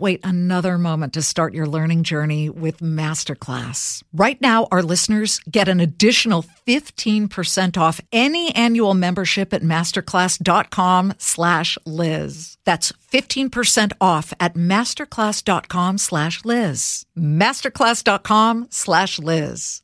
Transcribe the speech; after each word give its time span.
wait 0.00 0.20
another 0.24 0.78
moment 0.78 1.12
to 1.14 1.22
start 1.22 1.54
your 1.54 1.66
learning 1.66 2.02
journey 2.02 2.48
with 2.48 2.78
Masterclass. 2.78 4.02
Right 4.12 4.40
now, 4.40 4.68
our 4.70 4.82
listeners 4.82 5.40
get 5.50 5.68
an 5.68 5.80
additional 5.80 6.44
15% 6.66 7.76
off 7.76 8.00
any 8.12 8.54
annual 8.54 8.94
membership 8.94 9.52
at 9.52 9.62
masterclass.com 9.62 11.14
slash 11.18 11.78
Liz. 11.84 12.58
That's 12.64 12.92
15% 13.12 13.92
off 14.00 14.32
at 14.38 14.54
masterclass.com 14.54 15.98
slash 15.98 16.44
Liz. 16.44 17.06
Masterclass.com 17.16 18.66
slash 18.70 19.18
Liz. 19.18 19.82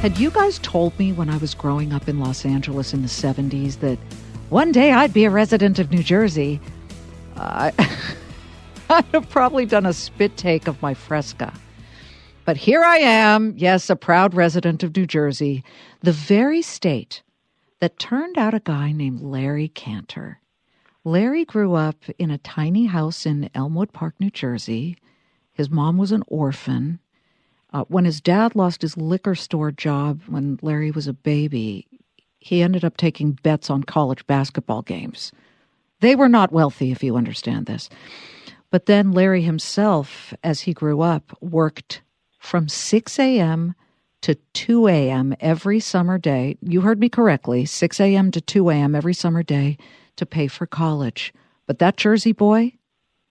Had 0.00 0.16
you 0.16 0.30
guys 0.30 0.60
told 0.60 0.96
me 0.96 1.12
when 1.12 1.28
I 1.28 1.38
was 1.38 1.54
growing 1.54 1.92
up 1.92 2.08
in 2.08 2.20
Los 2.20 2.44
Angeles 2.44 2.94
in 2.94 3.02
the 3.02 3.08
70s 3.08 3.80
that 3.80 3.98
one 4.48 4.70
day 4.70 4.92
I'd 4.92 5.12
be 5.12 5.24
a 5.24 5.30
resident 5.30 5.80
of 5.80 5.90
New 5.90 6.04
Jersey, 6.04 6.60
uh, 7.34 7.72
I'd 8.90 9.04
have 9.06 9.28
probably 9.28 9.66
done 9.66 9.84
a 9.84 9.92
spit 9.92 10.36
take 10.36 10.68
of 10.68 10.80
my 10.80 10.94
fresca. 10.94 11.52
But 12.44 12.56
here 12.56 12.84
I 12.84 12.98
am, 12.98 13.54
yes, 13.56 13.90
a 13.90 13.96
proud 13.96 14.34
resident 14.34 14.84
of 14.84 14.94
New 14.94 15.04
Jersey, 15.04 15.64
the 16.00 16.12
very 16.12 16.62
state 16.62 17.24
that 17.80 17.98
turned 17.98 18.38
out 18.38 18.54
a 18.54 18.60
guy 18.60 18.92
named 18.92 19.20
Larry 19.20 19.68
Kantor. 19.68 20.40
Larry 21.02 21.44
grew 21.44 21.74
up 21.74 22.04
in 22.20 22.30
a 22.30 22.38
tiny 22.38 22.86
house 22.86 23.26
in 23.26 23.50
Elmwood 23.52 23.92
Park, 23.92 24.14
New 24.20 24.30
Jersey. 24.30 24.96
His 25.54 25.68
mom 25.68 25.98
was 25.98 26.12
an 26.12 26.22
orphan. 26.28 27.00
Uh, 27.72 27.84
when 27.88 28.04
his 28.04 28.20
dad 28.20 28.56
lost 28.56 28.82
his 28.82 28.96
liquor 28.96 29.34
store 29.34 29.70
job 29.70 30.22
when 30.26 30.58
Larry 30.62 30.90
was 30.90 31.06
a 31.06 31.12
baby, 31.12 31.86
he 32.38 32.62
ended 32.62 32.84
up 32.84 32.96
taking 32.96 33.32
bets 33.32 33.68
on 33.68 33.82
college 33.82 34.26
basketball 34.26 34.82
games. 34.82 35.32
They 36.00 36.14
were 36.14 36.28
not 36.28 36.52
wealthy, 36.52 36.92
if 36.92 37.02
you 37.02 37.16
understand 37.16 37.66
this. 37.66 37.90
But 38.70 38.86
then 38.86 39.12
Larry 39.12 39.42
himself, 39.42 40.32
as 40.44 40.60
he 40.60 40.72
grew 40.72 41.00
up, 41.00 41.36
worked 41.40 42.02
from 42.38 42.68
6 42.68 43.18
a.m. 43.18 43.74
to 44.22 44.34
2 44.54 44.88
a.m. 44.88 45.34
every 45.40 45.80
summer 45.80 46.18
day. 46.18 46.56
You 46.62 46.82
heard 46.82 47.00
me 47.00 47.08
correctly 47.08 47.64
6 47.66 48.00
a.m. 48.00 48.30
to 48.30 48.40
2 48.40 48.70
a.m. 48.70 48.94
every 48.94 49.14
summer 49.14 49.42
day 49.42 49.76
to 50.16 50.26
pay 50.26 50.46
for 50.46 50.66
college. 50.66 51.34
But 51.66 51.78
that 51.80 51.96
Jersey 51.96 52.32
boy, 52.32 52.72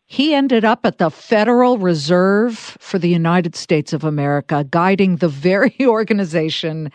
he 0.10 0.34
ended 0.34 0.64
up 0.64 0.86
at 0.86 1.00
the 1.00 1.12
Federal 1.12 1.78
Reserve 1.78 2.58
for 2.58 2.98
the 2.98 3.10
United 3.10 3.56
States 3.56 3.92
of 3.92 4.06
America, 4.06 4.66
guiding 4.72 5.18
the 5.18 5.28
very 5.28 5.76
organization 5.82 6.90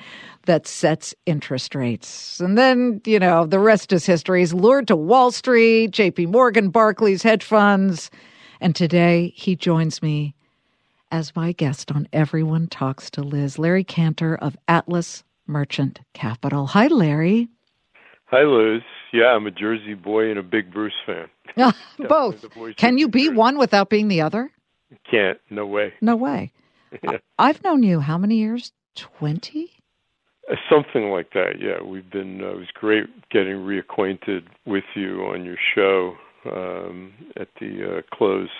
that 0.47 0.67
sets 0.67 1.15
interest 1.27 1.75
rates. 1.75 2.41
And 2.41 2.57
then, 2.57 3.03
you 3.05 3.19
know, 3.19 3.47
the 3.47 3.59
rest 3.59 3.93
is 3.93 4.07
history. 4.07 4.41
He's 4.41 4.55
lured 4.55 4.89
to 4.89 4.97
Wall 4.97 5.31
Street, 5.31 5.93
JP 5.93 6.29
Morgan, 6.29 6.71
Barclays, 6.71 7.23
hedge 7.23 7.45
funds. 7.45 8.11
And 8.61 8.75
today 8.75 9.35
he 9.37 9.57
joins 9.57 10.03
me 10.03 10.35
as 11.11 11.37
my 11.37 11.53
guest 11.53 11.93
on 11.93 12.09
Everyone 12.15 12.67
Talks 12.67 13.11
to 13.11 13.23
Liz, 13.23 13.59
Larry 13.59 13.85
Kantor 13.85 14.37
of 14.37 14.57
Atlas 14.69 15.23
Merchant 15.47 16.01
Capital. 16.15 16.67
Hi, 16.69 16.87
Larry. 16.87 17.49
Hi, 18.27 18.43
Liz. 18.45 18.81
Yeah, 19.13 19.27
I'm 19.27 19.47
a 19.47 19.51
Jersey 19.51 19.93
boy 19.93 20.31
and 20.31 20.39
a 20.39 20.43
big 20.43 20.73
Bruce 20.73 20.95
fan. 21.05 21.27
Both. 22.09 22.45
Can 22.77 22.99
you 22.99 23.09
be 23.09 23.29
one 23.29 23.59
without 23.59 23.91
being 23.91 24.09
the 24.09 24.21
other? 24.21 24.51
Can't. 25.11 25.39
No 25.51 25.67
way. 25.67 25.93
No 26.01 26.17
way. 26.17 26.53
yeah. 27.03 27.19
I've 27.39 27.63
known 27.63 27.83
you 27.83 28.01
how 28.01 28.19
many 28.19 28.37
years? 28.37 28.73
20? 28.97 29.71
Uh, 30.51 30.57
something 30.71 31.11
like 31.11 31.33
that, 31.33 31.61
yeah. 31.61 31.83
We've 31.83 32.11
been, 32.11 32.43
uh, 32.43 32.51
it 32.51 32.59
was 32.59 32.69
great 32.75 33.07
getting 33.31 33.57
reacquainted 33.59 34.45
with 34.67 34.85
you 34.95 35.23
on 35.25 35.45
your 35.45 35.57
show 35.75 36.17
um, 36.47 37.13
at 37.37 37.49
the 37.61 37.99
uh, 37.99 38.17
close. 38.17 38.51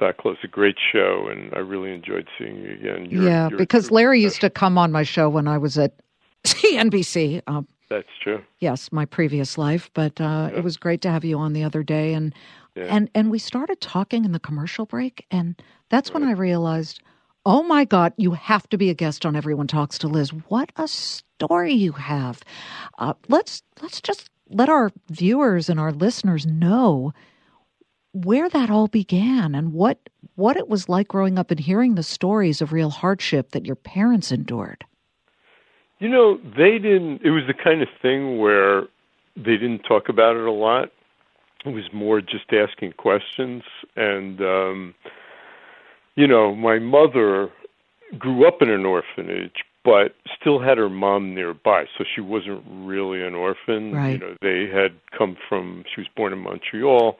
Stock 0.00 0.16
Close, 0.16 0.38
a 0.42 0.48
great 0.48 0.76
show, 0.92 1.28
and 1.30 1.52
I 1.52 1.58
really 1.58 1.92
enjoyed 1.92 2.26
seeing 2.38 2.56
you 2.56 2.72
again. 2.72 3.10
You're, 3.10 3.22
yeah, 3.22 3.48
you're, 3.50 3.58
because 3.58 3.90
Larry 3.90 4.22
used 4.22 4.40
to 4.40 4.48
come 4.48 4.78
on 4.78 4.90
my 4.90 5.02
show 5.02 5.28
when 5.28 5.46
I 5.46 5.58
was 5.58 5.76
at 5.76 5.92
CNBC. 6.46 7.42
Um, 7.46 7.68
that's 7.90 8.08
true. 8.22 8.42
Yes, 8.60 8.92
my 8.92 9.04
previous 9.04 9.58
life, 9.58 9.90
but 9.94 10.20
uh, 10.20 10.48
yeah. 10.50 10.58
it 10.58 10.64
was 10.64 10.76
great 10.76 11.02
to 11.02 11.10
have 11.10 11.24
you 11.24 11.36
on 11.38 11.52
the 11.52 11.64
other 11.64 11.82
day, 11.82 12.14
and 12.14 12.32
yeah. 12.76 12.84
and 12.84 13.10
and 13.14 13.30
we 13.30 13.38
started 13.38 13.80
talking 13.80 14.24
in 14.24 14.32
the 14.32 14.40
commercial 14.40 14.86
break, 14.86 15.26
and 15.30 15.60
that's 15.88 16.10
right. 16.10 16.20
when 16.20 16.28
I 16.28 16.32
realized, 16.32 17.02
oh 17.44 17.62
my 17.64 17.84
God, 17.84 18.12
you 18.16 18.32
have 18.32 18.68
to 18.68 18.78
be 18.78 18.90
a 18.90 18.94
guest 18.94 19.26
on 19.26 19.34
Everyone 19.34 19.66
Talks 19.66 19.98
to 19.98 20.08
Liz. 20.08 20.30
What 20.48 20.70
a 20.76 20.86
story 20.86 21.74
you 21.74 21.92
have! 21.92 22.42
Uh, 22.98 23.14
let's 23.28 23.62
let's 23.82 24.00
just 24.00 24.30
let 24.48 24.68
our 24.68 24.92
viewers 25.08 25.68
and 25.68 25.80
our 25.80 25.92
listeners 25.92 26.46
know 26.46 27.12
where 28.12 28.48
that 28.48 28.70
all 28.70 28.88
began 28.88 29.54
and 29.54 29.72
what 29.72 29.98
what 30.36 30.56
it 30.56 30.68
was 30.68 30.88
like 30.88 31.08
growing 31.08 31.38
up 31.38 31.50
and 31.50 31.60
hearing 31.60 31.96
the 31.96 32.02
stories 32.02 32.60
of 32.60 32.72
real 32.72 32.90
hardship 32.90 33.50
that 33.50 33.66
your 33.66 33.76
parents 33.76 34.30
endured. 34.30 34.84
You 36.00 36.08
know, 36.08 36.38
they 36.56 36.78
didn't. 36.78 37.20
It 37.22 37.30
was 37.30 37.44
the 37.46 37.54
kind 37.54 37.82
of 37.82 37.88
thing 38.02 38.38
where 38.38 38.82
they 39.36 39.56
didn't 39.56 39.80
talk 39.80 40.08
about 40.08 40.36
it 40.36 40.46
a 40.46 40.50
lot. 40.52 40.90
It 41.64 41.70
was 41.70 41.84
more 41.92 42.20
just 42.22 42.52
asking 42.52 42.92
questions, 42.92 43.62
and 43.96 44.40
um, 44.40 44.94
you 46.16 46.26
know, 46.26 46.54
my 46.54 46.78
mother 46.78 47.50
grew 48.18 48.48
up 48.48 48.62
in 48.62 48.70
an 48.70 48.86
orphanage, 48.86 49.62
but 49.84 50.14
still 50.40 50.58
had 50.58 50.78
her 50.78 50.88
mom 50.88 51.34
nearby, 51.34 51.84
so 51.96 52.04
she 52.14 52.22
wasn't 52.22 52.62
really 52.66 53.22
an 53.22 53.34
orphan. 53.34 53.92
Right. 53.92 54.12
You 54.12 54.18
know, 54.18 54.34
they 54.40 54.74
had 54.74 54.92
come 55.16 55.36
from. 55.48 55.84
She 55.94 56.00
was 56.00 56.08
born 56.16 56.32
in 56.32 56.38
Montreal 56.38 57.18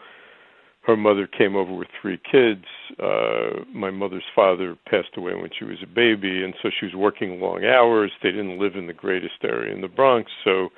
her 0.91 0.97
mother 0.97 1.27
came 1.27 1.57
over 1.57 1.73
with 1.73 1.89
three 2.01 2.19
kids. 2.31 2.65
Uh, 3.03 3.65
my 3.73 3.91
mother's 3.91 4.25
father 4.35 4.77
passed 4.87 5.17
away 5.17 5.35
when 5.35 5.51
she 5.57 5.65
was 5.65 5.79
a 5.83 5.87
baby, 5.87 6.43
and 6.43 6.55
so 6.63 6.71
she 6.79 6.87
was 6.87 6.95
working 6.95 7.41
long 7.41 7.65
hours. 7.65 8.11
They 8.23 8.31
didn't 8.31 8.59
live 8.59 8.75
in 8.75 8.87
the 8.87 8.93
greatest 8.93 9.43
area 9.43 9.75
in 9.75 9.81
the 9.81 9.89
Bronx, 9.89 10.31
so 10.45 10.69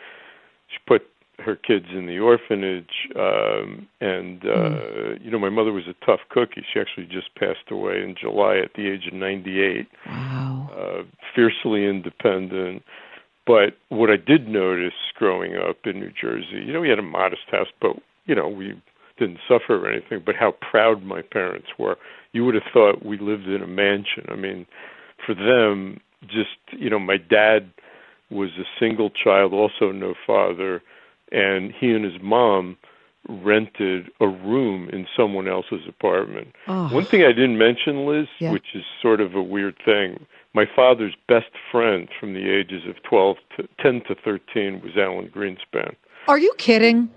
she 0.68 0.78
put 0.86 1.02
her 1.38 1.56
kids 1.56 1.86
in 1.92 2.06
the 2.06 2.18
orphanage. 2.18 3.08
Um, 3.16 3.88
and 4.00 4.42
uh, 4.44 4.46
mm. 4.46 5.24
you 5.24 5.30
know, 5.30 5.38
my 5.38 5.50
mother 5.50 5.72
was 5.72 5.84
a 5.88 6.06
tough 6.06 6.20
cookie. 6.30 6.64
She 6.72 6.80
actually 6.80 7.06
just 7.06 7.34
passed 7.34 7.70
away 7.70 8.02
in 8.02 8.14
July 8.20 8.58
at 8.58 8.74
the 8.74 8.88
age 8.88 9.06
of 9.06 9.14
98. 9.14 9.88
Wow. 10.06 10.70
Uh, 10.76 11.02
fiercely 11.34 11.86
independent. 11.86 12.82
But 13.46 13.76
what 13.88 14.10
I 14.10 14.16
did 14.16 14.46
notice 14.46 14.92
growing 15.16 15.56
up 15.56 15.78
in 15.84 15.98
New 15.98 16.12
Jersey, 16.12 16.62
you 16.64 16.72
know, 16.72 16.80
we 16.80 16.88
had 16.88 17.00
a 17.00 17.02
modest 17.02 17.42
house, 17.50 17.66
but 17.80 17.96
you 18.26 18.36
know, 18.36 18.48
we 18.48 18.80
didn't 19.18 19.38
suffer 19.48 19.84
or 19.84 19.90
anything, 19.90 20.22
but 20.24 20.34
how 20.36 20.52
proud 20.70 21.02
my 21.02 21.22
parents 21.22 21.68
were. 21.78 21.96
You 22.32 22.44
would 22.44 22.54
have 22.54 22.64
thought 22.72 23.04
we 23.04 23.18
lived 23.18 23.46
in 23.46 23.62
a 23.62 23.66
mansion. 23.66 24.26
I 24.28 24.36
mean, 24.36 24.66
for 25.24 25.34
them, 25.34 26.00
just, 26.26 26.56
you 26.70 26.88
know, 26.90 26.98
my 26.98 27.16
dad 27.16 27.70
was 28.30 28.50
a 28.58 28.64
single 28.80 29.10
child, 29.10 29.52
also 29.52 29.92
no 29.92 30.14
father, 30.26 30.82
and 31.30 31.72
he 31.72 31.90
and 31.92 32.04
his 32.04 32.20
mom 32.22 32.76
rented 33.28 34.10
a 34.20 34.26
room 34.26 34.88
in 34.92 35.06
someone 35.16 35.46
else's 35.46 35.86
apartment. 35.88 36.48
Oh. 36.66 36.92
One 36.92 37.04
thing 37.04 37.22
I 37.22 37.28
didn't 37.32 37.58
mention, 37.58 38.06
Liz, 38.06 38.26
Yeah. 38.38 38.52
which 38.52 38.74
is 38.74 38.84
sort 39.00 39.20
of 39.20 39.34
a 39.34 39.42
weird 39.42 39.76
thing. 39.84 40.26
My 40.54 40.66
father's 40.66 41.14
best 41.28 41.50
friend 41.70 42.08
from 42.18 42.34
the 42.34 42.50
ages 42.50 42.82
of 42.86 43.00
12 43.04 43.36
to 43.56 43.68
10 43.80 44.02
to 44.08 44.14
13 44.16 44.80
was 44.82 44.96
Alan 44.96 45.28
Greenspan, 45.28 45.94
Are 46.28 46.38
you 46.38 46.52
kidding? 46.58 47.10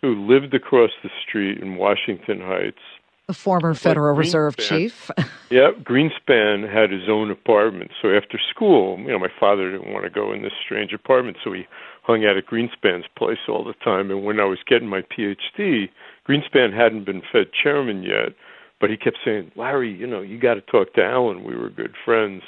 Who 0.00 0.26
lived 0.26 0.54
across 0.54 0.90
the 1.02 1.10
street 1.26 1.58
in 1.58 1.76
Washington 1.76 2.40
Heights. 2.40 2.78
The 3.26 3.34
former 3.34 3.74
Federal 3.74 4.14
Reserve 4.16 4.56
chief. 4.56 5.10
Yeah, 5.50 5.70
Greenspan 5.82 6.70
had 6.70 6.90
his 6.90 7.08
own 7.08 7.30
apartment. 7.30 7.92
So 8.02 8.10
after 8.10 8.38
school, 8.50 8.98
you 8.98 9.08
know, 9.08 9.18
my 9.18 9.32
father 9.40 9.72
didn't 9.72 9.90
want 9.90 10.04
to 10.04 10.10
go 10.10 10.30
in 10.30 10.42
this 10.42 10.52
strange 10.62 10.92
apartment, 10.92 11.38
so 11.42 11.54
he 11.54 11.66
hung 12.02 12.26
out 12.26 12.36
at 12.36 12.46
Greenspan's 12.46 13.06
place 13.16 13.38
all 13.48 13.64
the 13.64 13.72
time. 13.82 14.10
And 14.10 14.24
when 14.24 14.40
I 14.40 14.44
was 14.44 14.58
getting 14.66 14.88
my 14.88 15.00
PhD, 15.00 15.88
Greenspan 16.28 16.76
hadn't 16.76 17.06
been 17.06 17.22
Fed 17.32 17.46
chairman 17.52 18.02
yet, 18.02 18.34
but 18.78 18.90
he 18.90 18.98
kept 18.98 19.16
saying, 19.24 19.52
"Larry, 19.56 19.90
you 19.90 20.06
know, 20.06 20.20
you 20.20 20.38
got 20.38 20.54
to 20.54 20.60
talk 20.60 20.92
to 20.94 21.02
Alan. 21.02 21.44
We 21.44 21.56
were 21.56 21.70
good 21.70 21.94
friends." 22.04 22.42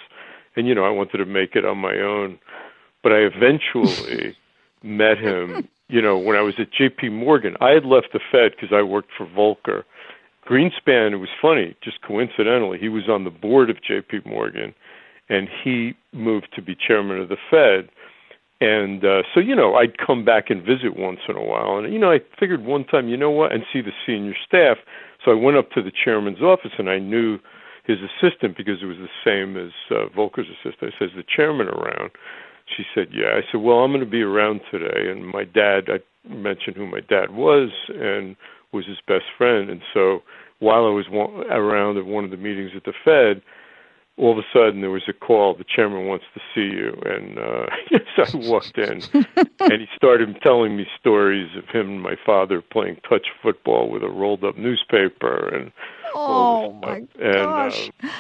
And 0.57 0.69
you 0.69 0.75
know, 0.75 0.85
I 0.85 0.91
wanted 0.91 1.19
to 1.19 1.25
make 1.25 1.57
it 1.57 1.65
on 1.65 1.79
my 1.79 1.97
own, 1.99 2.39
but 3.03 3.13
I 3.13 3.21
eventually 3.21 4.37
met 4.83 5.17
him. 5.17 5.69
You 5.91 6.01
know, 6.01 6.17
when 6.17 6.37
I 6.37 6.41
was 6.41 6.55
at 6.59 6.73
J.P. 6.73 7.09
Morgan, 7.09 7.57
I 7.61 7.71
had 7.71 7.85
left 7.85 8.09
the 8.13 8.21
Fed 8.31 8.53
because 8.53 8.73
I 8.73 8.83
worked 8.83 9.11
for 9.17 9.27
Volcker. 9.27 9.83
Greenspan, 10.49 11.13
it 11.13 11.17
was 11.17 11.29
funny, 11.41 11.77
just 11.83 12.01
coincidentally, 12.03 12.79
he 12.79 12.89
was 12.89 13.09
on 13.09 13.25
the 13.25 13.31
board 13.31 13.71
of 13.71 13.83
J.P. 13.83 14.21
Morgan, 14.25 14.75
and 15.29 15.49
he 15.63 15.95
moved 16.13 16.49
to 16.55 16.63
be 16.63 16.77
chairman 16.77 17.19
of 17.21 17.29
the 17.29 17.37
Fed. 17.51 17.91
And 18.61 19.05
uh, 19.05 19.23
so, 19.35 19.41
you 19.41 19.57
know, 19.57 19.75
I'd 19.75 19.99
come 19.99 20.25
back 20.25 20.51
and 20.51 20.61
visit 20.63 20.97
once 20.97 21.21
in 21.29 21.37
a 21.37 21.45
while. 21.45 21.79
And, 21.79 21.93
you 21.93 21.99
know, 21.99 22.13
I 22.13 22.21
figured 22.39 22.65
one 22.65 22.85
time, 22.85 23.09
you 23.09 23.17
know 23.17 23.31
what, 23.31 23.53
and 23.53 23.63
see 23.73 23.81
the 23.81 23.93
senior 24.07 24.35
staff. 24.47 24.77
So 25.25 25.31
I 25.31 25.35
went 25.35 25.57
up 25.57 25.71
to 25.73 25.83
the 25.83 25.93
chairman's 25.93 26.43
office 26.43 26.73
and 26.79 26.91
I 26.91 26.99
knew 26.99 27.39
his 27.85 27.99
assistant 27.99 28.57
because 28.57 28.83
it 28.83 28.87
was 28.87 28.99
the 28.99 29.09
same 29.25 29.57
as 29.57 29.73
uh, 29.91 30.09
Volcker's 30.17 30.49
assistant. 30.51 30.93
I 30.95 30.99
said, 30.99 31.09
Is 31.09 31.17
the 31.17 31.25
chairman 31.25 31.69
around? 31.69 32.11
She 32.77 32.85
said, 32.95 33.09
Yeah. 33.13 33.37
I 33.37 33.43
said, 33.51 33.61
Well, 33.61 33.79
I'm 33.79 33.91
going 33.91 34.05
to 34.05 34.11
be 34.11 34.23
around 34.23 34.61
today. 34.71 35.11
And 35.11 35.27
my 35.27 35.45
dad, 35.45 35.89
I 35.89 36.01
mentioned 36.33 36.77
who 36.77 36.87
my 36.87 37.01
dad 37.01 37.31
was 37.31 37.71
and 37.89 38.37
was 38.73 38.87
his 38.87 38.99
best 39.07 39.25
friend. 39.37 39.69
And 39.71 39.81
so 39.93 40.23
while 40.61 40.87
I 40.87 40.91
was 40.91 41.07
wa- 41.11 41.43
around 41.51 41.97
at 41.99 42.07
one 42.07 42.25
of 42.25 42.31
the 42.31 42.37
meetings 42.37 42.73
at 42.77 42.85
the 42.85 42.93
Fed, 43.05 43.43
all 44.17 44.33
of 44.33 44.39
a 44.39 44.43
sudden 44.53 44.83
there 44.83 44.91
was 44.91 45.03
a 45.09 45.13
call. 45.15 45.55
The 45.55 45.65
chairman 45.65 46.07
wants 46.07 46.27
to 46.35 46.41
see 46.55 46.77
you, 46.77 46.93
and 47.07 47.39
uh, 47.39 47.67
so 48.17 48.39
I 48.39 48.51
walked 48.51 48.77
in, 48.77 49.01
and 49.61 49.81
he 49.81 49.87
started 49.97 50.37
telling 50.43 50.77
me 50.77 50.85
stories 50.99 51.49
of 51.57 51.65
him 51.69 51.89
and 51.89 52.03
my 52.03 52.17
father 52.27 52.61
playing 52.61 52.97
touch 53.09 53.29
football 53.43 53.89
with 53.89 54.03
a 54.03 54.09
rolled-up 54.11 54.59
newspaper, 54.59 55.49
and 55.49 55.73
Oh 56.15 56.73
my 56.73 56.99
stuff. 57.01 57.09
And, 57.19 57.33
gosh. 57.33 57.91
um, 58.03 58.11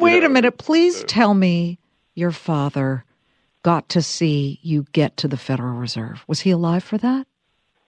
Wait 0.00 0.20
know, 0.20 0.26
a 0.26 0.30
minute. 0.30 0.58
Please 0.58 1.02
uh, 1.02 1.06
tell 1.06 1.34
me 1.34 1.78
your 2.14 2.32
father 2.32 3.04
got 3.64 3.88
to 3.88 4.02
see 4.02 4.60
you 4.62 4.84
get 4.92 5.16
to 5.16 5.28
the 5.28 5.36
Federal 5.36 5.74
Reserve. 5.74 6.24
Was 6.28 6.40
he 6.42 6.52
alive 6.52 6.84
for 6.84 6.98
that? 6.98 7.26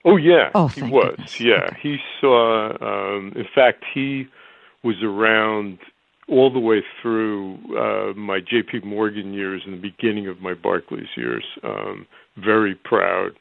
Oh 0.04 0.16
yeah, 0.16 0.50
Oh, 0.54 0.68
he 0.68 0.82
was. 0.82 1.12
goodness. 1.12 1.40
Yeah, 1.40 1.66
Okay. 1.66 1.78
he 1.82 1.98
saw. 2.20 2.70
Um, 2.80 3.32
in 3.36 3.46
fact, 3.54 3.84
he 3.94 4.26
was 4.82 4.96
around 5.02 5.78
all 6.28 6.52
the 6.52 6.58
way 6.60 6.82
through 7.00 7.56
uh, 7.78 8.12
my 8.14 8.40
J.P. 8.40 8.80
Morgan 8.84 9.32
years 9.32 9.62
and 9.64 9.74
the 9.74 9.80
beginning 9.90 10.28
of 10.28 10.40
my 10.40 10.54
Barclays 10.54 11.08
years. 11.16 11.44
Um, 11.62 12.06
very 12.38 12.74
proud, 12.74 13.32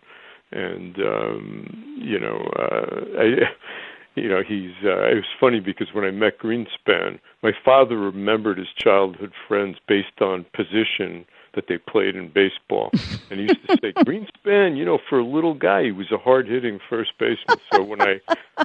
and 0.51 0.95
um, 0.99 1.97
you 1.97 2.19
know, 2.19 2.37
uh, 2.59 3.21
I. 3.21 3.25
You 4.17 4.29
know, 4.29 4.41
he's. 4.47 4.71
Uh, 4.81 5.11
it 5.11 5.15
was 5.15 5.25
funny 5.41 5.59
because 5.59 5.87
when 5.91 6.05
I 6.05 6.11
met 6.11 6.39
Greenspan, 6.39 7.19
my 7.43 7.51
father 7.65 7.97
remembered 7.97 8.57
his 8.57 8.69
childhood 8.77 9.33
friends 9.45 9.75
based 9.89 10.21
on 10.21 10.45
position 10.55 11.25
that 11.55 11.67
they 11.67 11.77
played 11.77 12.15
in 12.15 12.29
baseball, 12.29 12.91
and 13.29 13.39
he 13.39 13.43
used 13.43 13.67
to 13.67 13.77
say, 13.81 13.93
"Greenspan, 14.03 14.77
you 14.77 14.85
know, 14.85 14.99
for 15.09 15.19
a 15.19 15.25
little 15.25 15.53
guy, 15.53 15.83
he 15.83 15.91
was 15.91 16.11
a 16.11 16.17
hard-hitting 16.17 16.79
first 16.89 17.11
baseman." 17.17 17.57
So 17.71 17.83
when 17.83 18.01
I 18.01 18.19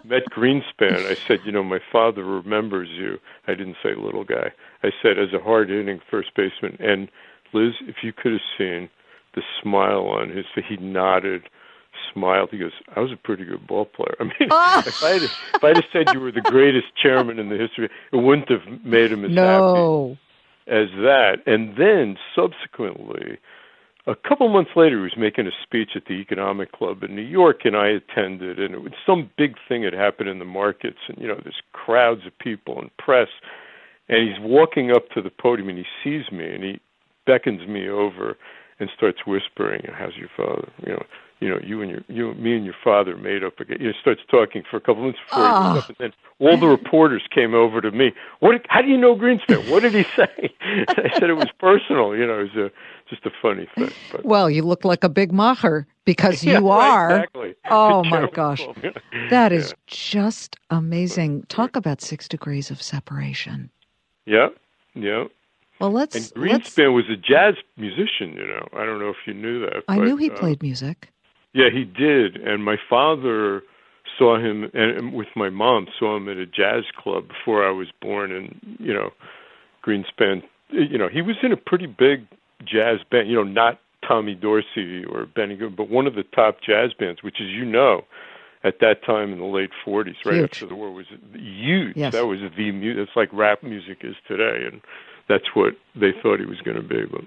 met 0.04 0.24
Greenspan, 0.30 1.06
I 1.06 1.14
said, 1.26 1.40
"You 1.44 1.52
know, 1.52 1.64
my 1.64 1.80
father 1.92 2.24
remembers 2.24 2.88
you." 2.90 3.18
I 3.46 3.54
didn't 3.54 3.76
say 3.82 3.94
little 3.94 4.24
guy. 4.24 4.52
I 4.82 4.90
said 5.02 5.18
as 5.18 5.32
a 5.32 5.42
hard-hitting 5.42 6.00
first 6.10 6.34
baseman. 6.34 6.76
And 6.80 7.08
Liz, 7.52 7.74
if 7.82 7.96
you 8.02 8.12
could 8.12 8.32
have 8.32 8.40
seen 8.58 8.88
the 9.34 9.42
smile 9.62 10.06
on 10.06 10.30
his 10.30 10.46
face, 10.54 10.64
he 10.68 10.76
nodded, 10.76 11.42
smiled. 12.12 12.50
He 12.50 12.58
goes, 12.58 12.72
"I 12.94 13.00
was 13.00 13.12
a 13.12 13.16
pretty 13.16 13.44
good 13.44 13.66
ball 13.66 13.86
player." 13.86 14.16
I 14.20 14.24
mean, 14.24 14.48
oh. 14.50 14.82
if 14.86 15.02
I 15.02 15.10
had 15.10 15.22
if 15.22 15.64
I'd 15.64 15.76
have 15.76 15.84
said 15.92 16.12
you 16.12 16.20
were 16.20 16.32
the 16.32 16.40
greatest 16.40 16.86
chairman 17.00 17.38
in 17.38 17.48
the 17.48 17.56
history, 17.56 17.88
it 18.12 18.16
wouldn't 18.16 18.48
have 18.48 18.66
made 18.84 19.12
him 19.12 19.24
as 19.24 19.30
happy 19.30 19.34
No. 19.34 20.18
As 20.70 20.88
that. 20.96 21.38
And 21.46 21.76
then 21.76 22.16
subsequently, 22.34 23.38
a 24.06 24.14
couple 24.14 24.48
months 24.48 24.70
later, 24.76 24.96
he 24.96 25.02
was 25.02 25.16
making 25.18 25.46
a 25.46 25.50
speech 25.62 25.90
at 25.94 26.06
the 26.06 26.14
Economic 26.14 26.72
Club 26.72 27.02
in 27.02 27.14
New 27.14 27.22
York, 27.22 27.60
and 27.64 27.76
I 27.76 27.88
attended. 27.88 28.58
And 28.58 28.74
it 28.74 28.82
was 28.82 28.92
some 29.04 29.30
big 29.36 29.56
thing 29.68 29.82
had 29.82 29.92
happened 29.92 30.28
in 30.28 30.38
the 30.38 30.44
markets, 30.44 30.98
and 31.08 31.18
you 31.18 31.28
know, 31.28 31.38
there's 31.42 31.62
crowds 31.72 32.22
of 32.26 32.38
people 32.38 32.80
and 32.80 32.90
press. 32.96 33.28
And 34.08 34.26
he's 34.26 34.40
walking 34.40 34.90
up 34.90 35.08
to 35.10 35.22
the 35.22 35.30
podium, 35.30 35.68
and 35.68 35.78
he 35.78 35.84
sees 36.02 36.32
me, 36.32 36.54
and 36.54 36.64
he 36.64 36.80
beckons 37.26 37.68
me 37.68 37.88
over 37.88 38.36
and 38.78 38.88
starts 38.96 39.26
whispering, 39.26 39.82
"How's 39.92 40.16
your 40.16 40.30
father?" 40.36 40.68
You 40.86 40.94
know. 40.94 41.06
You 41.40 41.48
know, 41.48 41.58
you 41.64 41.80
and 41.80 41.90
your, 41.90 42.00
you, 42.08 42.34
me 42.34 42.54
and 42.54 42.66
your 42.66 42.74
father 42.84 43.16
made 43.16 43.42
up 43.42 43.58
again. 43.60 43.78
You 43.80 43.86
know, 43.88 43.92
starts 43.98 44.20
talking 44.30 44.62
for 44.70 44.76
a 44.76 44.80
couple 44.80 45.02
minutes 45.02 45.18
before 45.26 45.48
Oh. 45.48 45.78
up, 45.78 45.88
and 45.88 45.96
then 45.98 46.12
all 46.38 46.60
the 46.60 46.66
reporters 46.66 47.22
came 47.34 47.54
over 47.54 47.80
to 47.80 47.90
me. 47.90 48.12
What? 48.40 48.66
How 48.68 48.82
do 48.82 48.88
you 48.88 48.98
know 48.98 49.14
Greenspan? 49.16 49.66
What 49.70 49.82
did 49.82 49.94
he 49.94 50.04
say? 50.16 50.54
I 50.88 51.10
said 51.18 51.30
it 51.30 51.34
was 51.34 51.48
personal. 51.58 52.14
You 52.14 52.26
know, 52.26 52.40
it 52.40 52.54
was 52.54 52.56
a, 52.56 52.70
just 53.08 53.24
a 53.24 53.30
funny 53.40 53.66
thing. 53.74 53.90
But 54.12 54.24
Well, 54.26 54.50
you 54.50 54.62
look 54.62 54.84
like 54.84 55.02
a 55.02 55.08
big 55.08 55.32
macher 55.32 55.86
because 56.04 56.44
Yeah, 56.44 56.58
you 56.58 56.68
right, 56.70 56.88
are. 56.88 57.16
exactly. 57.16 57.54
Oh, 57.70 58.04
my 58.04 58.28
gosh. 58.30 58.66
That 59.30 59.52
is 59.52 59.72
just 59.86 60.56
amazing. 60.70 61.44
Talk 61.48 61.76
about 61.76 62.00
six 62.00 62.26
degrees 62.26 62.70
of 62.70 62.82
separation. 62.82 63.70
Yeah, 64.26 64.48
yeah. 64.94 65.24
Well, 65.78 65.92
let's. 65.92 66.14
let's 66.14 66.32
Greenspan 66.74 66.94
was 66.94 67.04
a 67.08 67.16
jazz 67.16 67.54
musician. 67.76 68.34
You 68.34 68.46
know, 68.46 68.68
I 68.72 68.84
don't 68.84 68.98
know 68.98 69.10
if 69.10 69.16
you 69.26 69.34
knew 69.34 69.60
that. 69.60 69.84
I 69.88 69.96
but, 69.96 70.04
knew 70.04 70.16
he 70.16 70.30
uh, 70.30 70.34
played 70.34 70.62
music. 70.62 71.08
Yeah, 71.52 71.70
he 71.72 71.84
did. 71.84 72.36
And 72.36 72.64
my 72.64 72.76
father 72.88 73.62
saw 74.18 74.38
him, 74.38 74.70
and 74.74 75.12
with 75.12 75.28
my 75.34 75.50
mom 75.50 75.86
saw 75.98 76.16
him 76.16 76.28
at 76.28 76.36
a 76.36 76.46
jazz 76.46 76.84
club 76.96 77.28
before 77.28 77.66
I 77.66 77.70
was 77.70 77.88
born. 78.00 78.32
And 78.32 78.58
you 78.78 78.92
know, 78.92 79.10
Greenspan, 79.84 80.42
you 80.70 80.98
know, 80.98 81.08
he 81.08 81.22
was 81.22 81.36
in 81.42 81.52
a 81.52 81.56
pretty 81.56 81.86
big 81.86 82.26
jazz 82.64 82.98
band. 83.10 83.28
You 83.28 83.36
know, 83.36 83.44
not 83.44 83.80
Tommy 84.06 84.34
Dorsey 84.34 85.04
or 85.04 85.26
Benny 85.26 85.56
Goodman, 85.56 85.76
but 85.76 85.90
one 85.90 86.06
of 86.06 86.14
the 86.14 86.22
top 86.22 86.58
jazz 86.66 86.92
bands, 86.98 87.22
which, 87.22 87.36
as 87.40 87.48
you 87.48 87.64
know, 87.64 88.04
at 88.62 88.80
that 88.80 89.02
time 89.04 89.32
in 89.32 89.38
the 89.38 89.44
late 89.44 89.70
40s, 89.86 90.14
right 90.24 90.36
Huge. 90.36 90.50
after 90.52 90.66
the 90.66 90.74
war, 90.74 90.90
was 90.90 91.06
huge. 91.32 91.96
Yes. 91.96 92.12
That 92.12 92.26
was 92.26 92.40
the 92.56 92.72
music. 92.72 93.08
It's 93.08 93.16
like 93.16 93.32
rap 93.32 93.62
music 93.62 93.98
is 94.02 94.16
today, 94.28 94.66
and 94.70 94.80
that's 95.28 95.54
what 95.54 95.74
they 95.94 96.12
thought 96.22 96.40
he 96.40 96.46
was 96.46 96.60
going 96.60 96.76
to 96.76 96.82
be. 96.82 97.04
But 97.10 97.22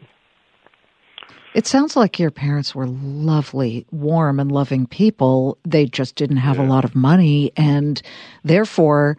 It 1.54 1.68
sounds 1.68 1.96
like 1.96 2.20
your 2.20 2.32
parents 2.32 2.74
were 2.74 2.88
lovely, 2.88 3.86
warm, 3.92 4.40
and 4.40 4.52
loving 4.52 4.88
people. 4.88 5.58
They 5.64 5.86
just 5.86 6.16
didn't 6.16 6.38
have 6.38 6.58
a 6.58 6.64
lot 6.64 6.84
of 6.84 6.96
money. 6.96 7.52
And 7.56 8.02
therefore, 8.44 9.18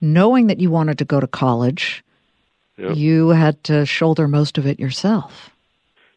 knowing 0.00 0.48
that 0.48 0.58
you 0.58 0.70
wanted 0.70 0.98
to 0.98 1.04
go 1.04 1.20
to 1.20 1.26
college, 1.26 2.04
yeah. 2.76 2.92
you 2.92 3.28
had 3.28 3.62
to 3.64 3.86
shoulder 3.86 4.26
most 4.26 4.58
of 4.58 4.66
it 4.66 4.80
yourself. 4.80 5.50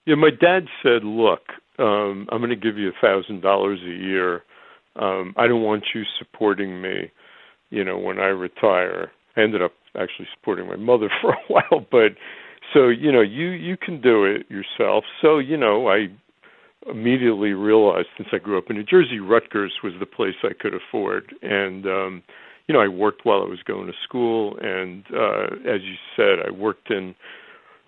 Yeah, 0.05 0.15
my 0.15 0.31
dad 0.31 0.67
said, 0.81 1.03
"Look, 1.03 1.41
um, 1.77 2.27
I'm 2.31 2.39
going 2.39 2.49
to 2.49 2.55
give 2.55 2.77
you 2.77 2.89
a 2.89 3.01
thousand 3.01 3.41
dollars 3.41 3.81
a 3.83 3.93
year. 3.93 4.43
Um, 4.95 5.35
I 5.37 5.47
don't 5.47 5.61
want 5.61 5.83
you 5.93 6.03
supporting 6.17 6.81
me. 6.81 7.11
You 7.69 7.83
know, 7.83 7.97
when 7.97 8.19
I 8.19 8.27
retire." 8.27 9.11
I 9.35 9.41
ended 9.41 9.61
up 9.61 9.71
actually 9.97 10.27
supporting 10.33 10.67
my 10.67 10.75
mother 10.75 11.09
for 11.21 11.31
a 11.31 11.39
while, 11.47 11.85
but 11.91 12.15
so 12.73 12.87
you 12.89 13.11
know, 13.11 13.21
you 13.21 13.49
you 13.49 13.77
can 13.77 14.01
do 14.01 14.25
it 14.25 14.45
yourself. 14.49 15.03
So 15.21 15.39
you 15.39 15.57
know, 15.57 15.87
I 15.89 16.07
immediately 16.89 17.53
realized 17.53 18.07
since 18.17 18.29
I 18.31 18.37
grew 18.37 18.57
up 18.57 18.65
in 18.69 18.75
New 18.75 18.83
Jersey, 18.83 19.19
Rutgers 19.19 19.73
was 19.83 19.93
the 19.99 20.05
place 20.05 20.35
I 20.43 20.53
could 20.59 20.73
afford, 20.73 21.33
and 21.41 21.85
um, 21.85 22.23
you 22.67 22.73
know, 22.73 22.81
I 22.81 22.87
worked 22.87 23.25
while 23.25 23.41
I 23.41 23.45
was 23.45 23.61
going 23.63 23.87
to 23.87 23.93
school, 24.03 24.57
and 24.61 25.03
uh, 25.13 25.55
as 25.69 25.81
you 25.83 25.95
said, 26.15 26.39
I 26.45 26.51
worked 26.51 26.89
in 26.89 27.15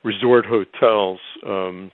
resort 0.04 0.46
hotels. 0.46 1.20
Um, 1.46 1.92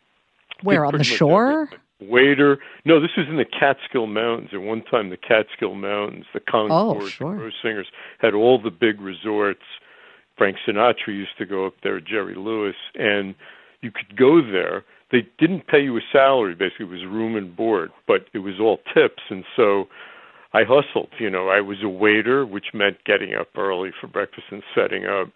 Where 0.63 0.86
on 0.86 0.98
the 0.98 1.03
shore? 1.03 1.69
Waiter. 2.01 2.60
No, 2.86 3.01
this 3.01 3.12
was 3.17 3.27
in 3.29 3.36
the 3.36 3.46
Catskill 3.46 4.08
Mountains. 4.08 4.50
At 4.53 4.62
one 4.62 4.84
time, 4.84 5.10
the 5.10 5.17
Catskill 5.17 5.75
Mountains, 5.75 6.25
the 6.34 6.39
Concord, 6.39 7.03
Oh, 7.03 7.08
sure. 7.08 7.36
the 7.36 7.51
Singers 7.62 7.88
had 8.19 8.34
all 8.34 8.62
the 8.62 8.72
big 8.72 9.01
resorts. 9.01 9.63
Frank 10.39 10.55
Sinatra 10.65 11.10
used 11.10 11.38
to 11.38 11.46
go 11.46 11.67
up 11.67 11.74
there, 11.84 12.00
Jerry 12.00 12.34
Lewis, 12.34 12.75
and 12.96 13.36
you 13.81 13.91
could 13.91 14.17
go 14.17 14.41
there. 14.41 14.86
They 15.12 15.27
didn't 15.38 15.67
pay 15.67 15.81
you 15.84 15.98
a 15.98 16.01
salary, 16.13 16.55
basically, 16.55 16.86
it 16.86 16.89
was 16.89 17.03
room 17.03 17.36
and 17.36 17.55
board, 17.55 17.91
but 18.08 18.27
it 18.34 18.39
was 18.39 18.53
all 18.60 18.77
tips. 18.93 19.22
And 19.29 19.43
so 19.58 19.89
I 20.53 20.62
hustled. 20.63 21.10
You 21.19 21.29
know, 21.29 21.50
I 21.50 21.60
was 21.60 21.79
a 21.84 21.89
waiter, 21.89 22.46
which 22.46 22.67
meant 22.74 23.03
getting 23.05 23.36
up 23.36 23.50
early 23.58 23.91
for 24.00 24.08
breakfast 24.08 24.48
and 24.50 24.63
setting 24.74 25.05
up. 25.05 25.27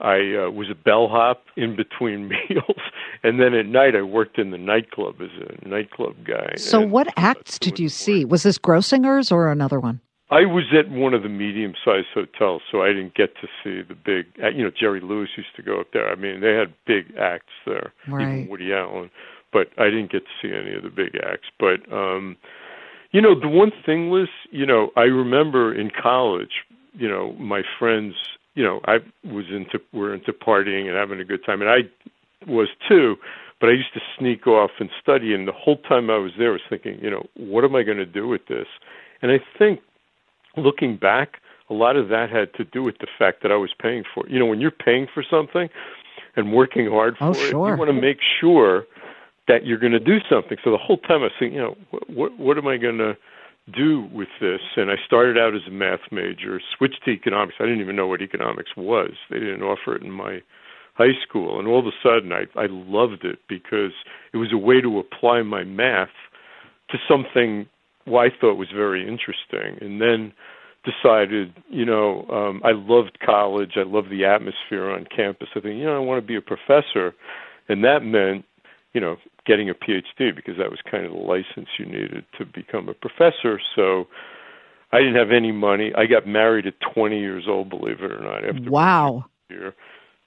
I 0.00 0.46
uh, 0.46 0.50
was 0.50 0.68
a 0.70 0.74
bellhop 0.74 1.44
in 1.56 1.74
between 1.74 2.28
meals, 2.50 2.80
and 3.22 3.40
then 3.40 3.54
at 3.54 3.66
night 3.66 3.96
I 3.96 4.02
worked 4.02 4.36
in 4.38 4.50
the 4.50 4.58
nightclub 4.58 5.22
as 5.22 5.30
a 5.40 5.66
nightclub 5.66 6.16
guy. 6.26 6.56
So, 6.56 6.82
and, 6.82 6.90
what 6.90 7.06
acts 7.16 7.58
did 7.58 7.78
you 7.78 7.88
see? 7.88 8.24
Was 8.24 8.42
this 8.42 8.58
Grossinger's 8.58 9.32
or 9.32 9.50
another 9.50 9.80
one? 9.80 10.00
I 10.32 10.46
was 10.46 10.64
at 10.72 10.90
one 10.90 11.12
of 11.12 11.22
the 11.22 11.28
medium-sized 11.28 12.06
hotels, 12.14 12.62
so 12.70 12.82
I 12.82 12.88
didn't 12.88 13.14
get 13.14 13.34
to 13.42 13.46
see 13.62 13.86
the 13.86 13.94
big. 13.94 14.26
Uh, 14.42 14.48
you 14.48 14.64
know, 14.64 14.70
Jerry 14.70 15.00
Lewis 15.02 15.28
used 15.36 15.54
to 15.56 15.62
go 15.62 15.78
up 15.78 15.88
there. 15.92 16.08
I 16.08 16.14
mean, 16.14 16.40
they 16.40 16.54
had 16.54 16.72
big 16.86 17.14
acts 17.20 17.52
there, 17.66 17.92
right. 18.08 18.22
even 18.22 18.48
Woody 18.48 18.72
Allen. 18.72 19.10
But 19.52 19.68
I 19.76 19.84
didn't 19.90 20.10
get 20.10 20.22
to 20.24 20.30
see 20.40 20.48
any 20.48 20.74
of 20.74 20.84
the 20.84 20.88
big 20.88 21.16
acts. 21.22 21.48
But 21.60 21.84
um, 21.92 22.38
you 23.10 23.20
know, 23.20 23.38
the 23.38 23.48
one 23.48 23.72
thing 23.84 24.08
was, 24.08 24.28
you 24.50 24.64
know, 24.64 24.90
I 24.96 25.02
remember 25.02 25.78
in 25.78 25.90
college, 25.90 26.64
you 26.94 27.08
know, 27.08 27.34
my 27.34 27.60
friends, 27.78 28.14
you 28.54 28.64
know, 28.64 28.80
I 28.86 28.98
was 29.24 29.44
into 29.50 29.80
were 29.92 30.14
into 30.14 30.32
partying 30.32 30.88
and 30.88 30.96
having 30.96 31.20
a 31.20 31.24
good 31.24 31.44
time, 31.44 31.60
and 31.60 31.68
I 31.68 32.50
was 32.50 32.68
too. 32.88 33.16
But 33.60 33.68
I 33.68 33.72
used 33.72 33.92
to 33.92 34.00
sneak 34.18 34.46
off 34.46 34.70
and 34.80 34.88
study, 35.00 35.34
and 35.34 35.46
the 35.46 35.52
whole 35.52 35.76
time 35.76 36.08
I 36.08 36.16
was 36.16 36.32
there, 36.38 36.48
I 36.48 36.52
was 36.52 36.62
thinking, 36.70 36.98
you 37.02 37.10
know, 37.10 37.26
what 37.36 37.64
am 37.64 37.76
I 37.76 37.82
going 37.82 37.98
to 37.98 38.06
do 38.06 38.26
with 38.26 38.46
this? 38.48 38.66
And 39.20 39.30
I 39.30 39.38
think 39.58 39.80
looking 40.56 40.96
back, 40.96 41.40
a 41.70 41.74
lot 41.74 41.96
of 41.96 42.08
that 42.08 42.30
had 42.30 42.52
to 42.54 42.64
do 42.64 42.82
with 42.82 42.98
the 42.98 43.06
fact 43.18 43.42
that 43.42 43.52
I 43.52 43.56
was 43.56 43.70
paying 43.80 44.04
for 44.14 44.26
it. 44.26 44.32
You 44.32 44.38
know, 44.38 44.46
when 44.46 44.60
you're 44.60 44.70
paying 44.70 45.06
for 45.12 45.24
something 45.28 45.68
and 46.36 46.52
working 46.52 46.90
hard 46.90 47.16
oh, 47.20 47.32
for 47.32 47.40
oh, 47.40 47.42
it, 47.42 47.50
sure. 47.50 47.70
you 47.70 47.76
want 47.76 47.88
to 47.88 48.00
make 48.00 48.18
sure 48.40 48.84
that 49.48 49.64
you're 49.64 49.78
going 49.78 49.92
to 49.92 50.00
do 50.00 50.18
something. 50.30 50.56
So 50.62 50.70
the 50.70 50.78
whole 50.78 50.98
time 50.98 51.20
I 51.20 51.24
was 51.24 51.32
thinking, 51.38 51.56
you 51.56 51.62
know, 51.62 51.76
what 51.90 52.10
what, 52.10 52.38
what 52.38 52.58
am 52.58 52.68
I 52.68 52.76
going 52.76 52.98
to 52.98 53.16
do 53.72 54.08
with 54.12 54.28
this? 54.40 54.60
And 54.76 54.90
I 54.90 54.96
started 55.04 55.38
out 55.38 55.54
as 55.54 55.62
a 55.66 55.70
math 55.70 56.00
major, 56.10 56.60
switched 56.76 57.04
to 57.04 57.10
economics. 57.10 57.56
I 57.60 57.64
didn't 57.64 57.80
even 57.80 57.96
know 57.96 58.06
what 58.06 58.22
economics 58.22 58.70
was. 58.76 59.12
They 59.30 59.38
didn't 59.38 59.62
offer 59.62 59.96
it 59.96 60.02
in 60.02 60.10
my 60.10 60.42
high 60.94 61.16
school, 61.26 61.58
and 61.58 61.66
all 61.66 61.78
of 61.78 61.86
a 61.86 61.96
sudden 62.02 62.32
I 62.32 62.44
I 62.58 62.66
loved 62.68 63.24
it 63.24 63.38
because 63.48 63.92
it 64.32 64.36
was 64.36 64.52
a 64.52 64.58
way 64.58 64.80
to 64.80 64.98
apply 64.98 65.42
my 65.42 65.64
math 65.64 66.10
to 66.90 66.98
something 67.08 67.66
well, 68.06 68.22
I 68.22 68.28
thought 68.40 68.54
was 68.54 68.70
very 68.74 69.06
interesting, 69.06 69.78
and 69.80 70.00
then 70.00 70.32
decided, 70.84 71.54
you 71.68 71.84
know, 71.84 72.26
um, 72.28 72.60
I 72.64 72.72
loved 72.72 73.18
college. 73.24 73.72
I 73.76 73.84
loved 73.84 74.10
the 74.10 74.24
atmosphere 74.24 74.90
on 74.90 75.06
campus. 75.14 75.48
I 75.54 75.60
think, 75.60 75.78
you 75.78 75.84
know, 75.84 75.96
I 75.96 76.00
want 76.00 76.20
to 76.20 76.26
be 76.26 76.36
a 76.36 76.40
professor, 76.40 77.14
and 77.68 77.84
that 77.84 78.00
meant, 78.02 78.44
you 78.92 79.00
know, 79.00 79.16
getting 79.46 79.70
a 79.70 79.74
PhD 79.74 80.34
because 80.34 80.56
that 80.58 80.70
was 80.70 80.80
kind 80.90 81.04
of 81.04 81.12
the 81.12 81.18
license 81.18 81.68
you 81.78 81.86
needed 81.86 82.24
to 82.38 82.44
become 82.44 82.88
a 82.88 82.94
professor. 82.94 83.60
So 83.76 84.06
I 84.92 84.98
didn't 84.98 85.16
have 85.16 85.30
any 85.30 85.52
money. 85.52 85.92
I 85.96 86.06
got 86.06 86.26
married 86.26 86.66
at 86.66 86.74
20 86.94 87.18
years 87.18 87.44
old, 87.48 87.70
believe 87.70 88.00
it 88.00 88.12
or 88.12 88.20
not. 88.20 88.44
After 88.44 88.70
wow. 88.70 89.24
Year, 89.48 89.74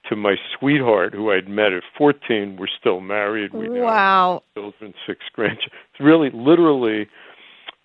to 0.08 0.16
my 0.16 0.36
sweetheart, 0.58 1.14
who 1.14 1.32
I'd 1.32 1.48
met 1.48 1.72
at 1.72 1.82
14. 1.96 2.56
We're 2.58 2.66
still 2.80 3.00
married. 3.00 3.52
We 3.52 3.68
wow. 3.68 4.42
children, 4.54 4.94
six 5.06 5.20
grandchildren. 5.32 5.72
It's 5.92 6.00
really, 6.00 6.30
literally 6.32 7.08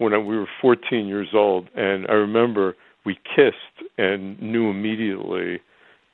when 0.02 0.14
I, 0.14 0.18
we 0.18 0.36
were 0.38 0.48
14 0.60 1.06
years 1.08 1.30
old, 1.34 1.70
and 1.76 2.08
I 2.08 2.14
remember 2.14 2.76
we 3.06 3.20
kissed 3.36 3.88
and 4.00 4.42
knew 4.42 4.70
immediately 4.70 5.62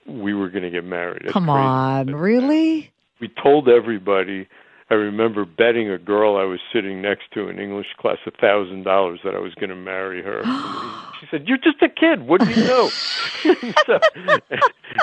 we 0.05 0.33
were 0.33 0.49
going 0.49 0.63
to 0.63 0.69
get 0.69 0.83
married. 0.83 1.21
That's 1.23 1.33
Come 1.33 1.45
crazy. 1.45 1.57
on, 1.57 2.15
really? 2.15 2.91
We 3.21 3.29
told 3.41 3.69
everybody. 3.69 4.47
I 4.89 4.93
remember 4.93 5.45
betting 5.45 5.89
a 5.89 5.97
girl 5.97 6.37
I 6.37 6.43
was 6.43 6.59
sitting 6.71 7.01
next 7.01 7.31
to 7.33 7.47
in 7.49 7.59
English 7.59 7.87
class 7.97 8.17
a 8.25 8.31
thousand 8.31 8.83
dollars 8.83 9.19
that 9.23 9.35
I 9.35 9.39
was 9.39 9.53
going 9.55 9.69
to 9.69 9.75
marry 9.75 10.21
her. 10.21 10.43
she 11.19 11.27
said, 11.31 11.47
"You're 11.47 11.57
just 11.57 11.81
a 11.81 11.89
kid. 11.89 12.27
What 12.27 12.41
do 12.41 12.49
you 12.49 12.67
know?" 12.67 12.89
so, 13.85 13.99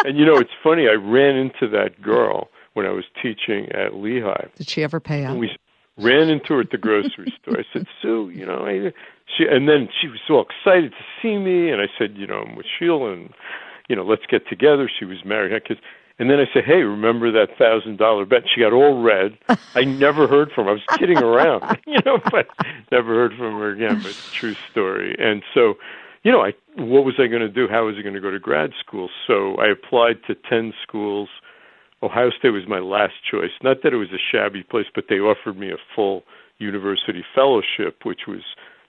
and 0.04 0.16
you 0.18 0.24
know, 0.24 0.36
it's 0.36 0.50
funny. 0.62 0.88
I 0.88 0.94
ran 0.94 1.36
into 1.36 1.68
that 1.68 2.00
girl 2.00 2.48
when 2.74 2.86
I 2.86 2.90
was 2.90 3.04
teaching 3.22 3.70
at 3.72 3.94
Lehigh. 3.94 4.46
Did 4.56 4.70
she 4.70 4.82
ever 4.82 5.00
pay 5.00 5.24
up? 5.24 5.32
And 5.32 5.40
we 5.40 5.50
ran 5.98 6.28
into 6.28 6.54
her 6.54 6.60
at 6.60 6.70
the 6.70 6.78
grocery 6.78 7.32
store. 7.42 7.58
I 7.58 7.64
said, 7.72 7.86
Sue, 8.00 8.30
you 8.34 8.46
know, 8.46 8.66
I, 8.66 8.92
she, 9.36 9.44
and 9.48 9.68
then 9.68 9.88
she 10.00 10.08
was 10.08 10.20
so 10.26 10.40
excited 10.40 10.92
to 10.92 11.04
see 11.22 11.38
me, 11.38 11.70
and 11.70 11.80
I 11.80 11.86
said, 11.98 12.16
you 12.16 12.26
know, 12.26 12.42
I'm 12.42 12.56
with 12.56 12.66
Sheila, 12.78 13.12
and 13.12 13.30
you 13.88 13.96
know, 13.96 14.04
let's 14.04 14.24
get 14.26 14.48
together. 14.48 14.90
She 14.98 15.04
was 15.04 15.18
married, 15.24 15.52
had 15.52 15.64
kids. 15.64 15.80
And 16.18 16.30
then 16.30 16.38
I 16.38 16.44
said, 16.54 16.64
"Hey, 16.64 16.82
remember 16.82 17.32
that 17.32 17.58
thousand 17.58 17.98
dollar 17.98 18.24
bet?" 18.24 18.44
She 18.52 18.60
got 18.60 18.72
all 18.72 19.02
red. 19.02 19.36
I 19.74 19.82
never 19.82 20.28
heard 20.28 20.52
from 20.52 20.66
her. 20.66 20.70
I 20.70 20.74
was 20.74 20.98
kidding 20.98 21.18
around, 21.18 21.80
you 21.86 21.98
know, 22.06 22.18
but 22.30 22.46
never 22.92 23.14
heard 23.14 23.32
from 23.32 23.58
her 23.58 23.70
again. 23.70 24.00
But 24.00 24.16
true 24.32 24.54
story. 24.70 25.16
And 25.18 25.42
so, 25.52 25.74
you 26.22 26.30
know, 26.30 26.40
I 26.40 26.54
what 26.76 27.04
was 27.04 27.14
I 27.18 27.26
going 27.26 27.42
to 27.42 27.48
do? 27.48 27.66
How 27.68 27.86
was 27.86 27.96
I 27.98 28.02
going 28.02 28.14
to 28.14 28.20
go 28.20 28.30
to 28.30 28.38
grad 28.38 28.70
school? 28.78 29.10
So 29.26 29.56
I 29.56 29.66
applied 29.66 30.22
to 30.28 30.36
ten 30.48 30.72
schools. 30.86 31.28
Ohio 32.04 32.30
State 32.38 32.50
was 32.50 32.68
my 32.68 32.80
last 32.80 33.14
choice. 33.30 33.50
Not 33.62 33.78
that 33.82 33.92
it 33.92 33.96
was 33.96 34.12
a 34.12 34.20
shabby 34.30 34.62
place, 34.62 34.86
but 34.94 35.04
they 35.08 35.16
offered 35.16 35.56
me 35.58 35.70
a 35.70 35.76
full 35.94 36.22
university 36.58 37.24
fellowship, 37.34 38.04
which 38.04 38.22
was 38.28 38.42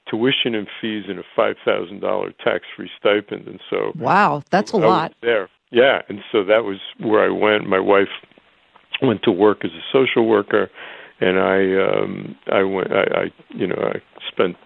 tuition 0.10 0.53
and 0.53 0.67
fees 0.81 1.05
and 1.07 1.17
a 1.19 1.24
five 1.36 1.55
thousand 1.63 2.01
dollar 2.01 2.31
tax 2.43 2.65
free 2.75 2.89
stipend. 3.00 3.48
And 3.48 3.60
so, 3.69 3.93
wow, 3.95 4.43
that's 4.51 4.74
a 4.74 4.77
I 4.77 4.79
lot. 4.88 5.13
there, 5.22 5.50
yeah. 5.72 6.01
And 6.10 6.19
so 6.31 6.43
that 6.43 6.63
was 6.63 6.77
where 7.00 7.24
I 7.24 7.29
went. 7.29 7.67
My 7.67 7.79
wife 7.79 8.10
went 9.01 9.24
to 9.24 9.31
work 9.31 9.63
as 9.63 9.72
a 9.72 9.84
social 9.91 10.27
worker, 10.27 10.69
and 11.19 11.39
I, 11.39 12.01
um, 12.01 12.36
I 12.51 12.63
went. 12.63 12.91
I, 12.91 13.03
I, 13.22 13.31
you 13.50 13.67
know, 13.67 13.91
I 13.93 14.01
spent 14.31 14.57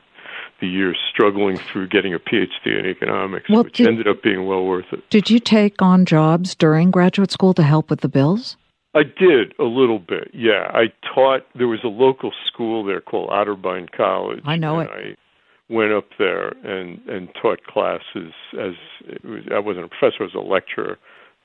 the 0.59 0.67
years 0.67 0.97
struggling 1.09 1.57
through 1.57 1.87
getting 1.87 2.13
a 2.13 2.19
PhD 2.19 2.79
in 2.79 2.85
economics, 2.85 3.49
well, 3.49 3.63
which 3.63 3.77
did, 3.77 3.87
ended 3.87 4.07
up 4.07 4.21
being 4.21 4.45
well 4.45 4.65
worth 4.65 4.85
it. 4.91 5.09
Did 5.09 5.29
you 5.29 5.39
take 5.39 5.81
on 5.81 6.05
jobs 6.05 6.55
during 6.55 6.91
graduate 6.91 7.31
school 7.31 7.53
to 7.53 7.63
help 7.63 7.89
with 7.89 8.01
the 8.01 8.09
bills? 8.09 8.57
I 8.95 9.03
did 9.03 9.53
a 9.59 9.63
little 9.63 9.99
bit. 9.99 10.31
Yeah, 10.33 10.71
I 10.73 10.91
taught. 11.13 11.45
There 11.55 11.67
was 11.67 11.81
a 11.83 11.89
local 11.89 12.31
school 12.47 12.83
there 12.83 13.01
called 13.01 13.29
Otterbein 13.29 13.91
College. 13.91 14.41
I 14.45 14.55
know 14.55 14.79
it. 14.79 14.89
I 14.89 15.15
went 15.71 15.91
up 15.93 16.05
there 16.17 16.49
and 16.63 16.99
and 17.07 17.29
taught 17.39 17.63
classes 17.65 18.33
as 18.59 18.73
was, 19.23 19.43
I 19.53 19.59
wasn't 19.59 19.85
a 19.85 19.89
professor, 19.89 20.21
I 20.21 20.23
was 20.23 20.33
a 20.33 20.39
lecturer 20.39 20.97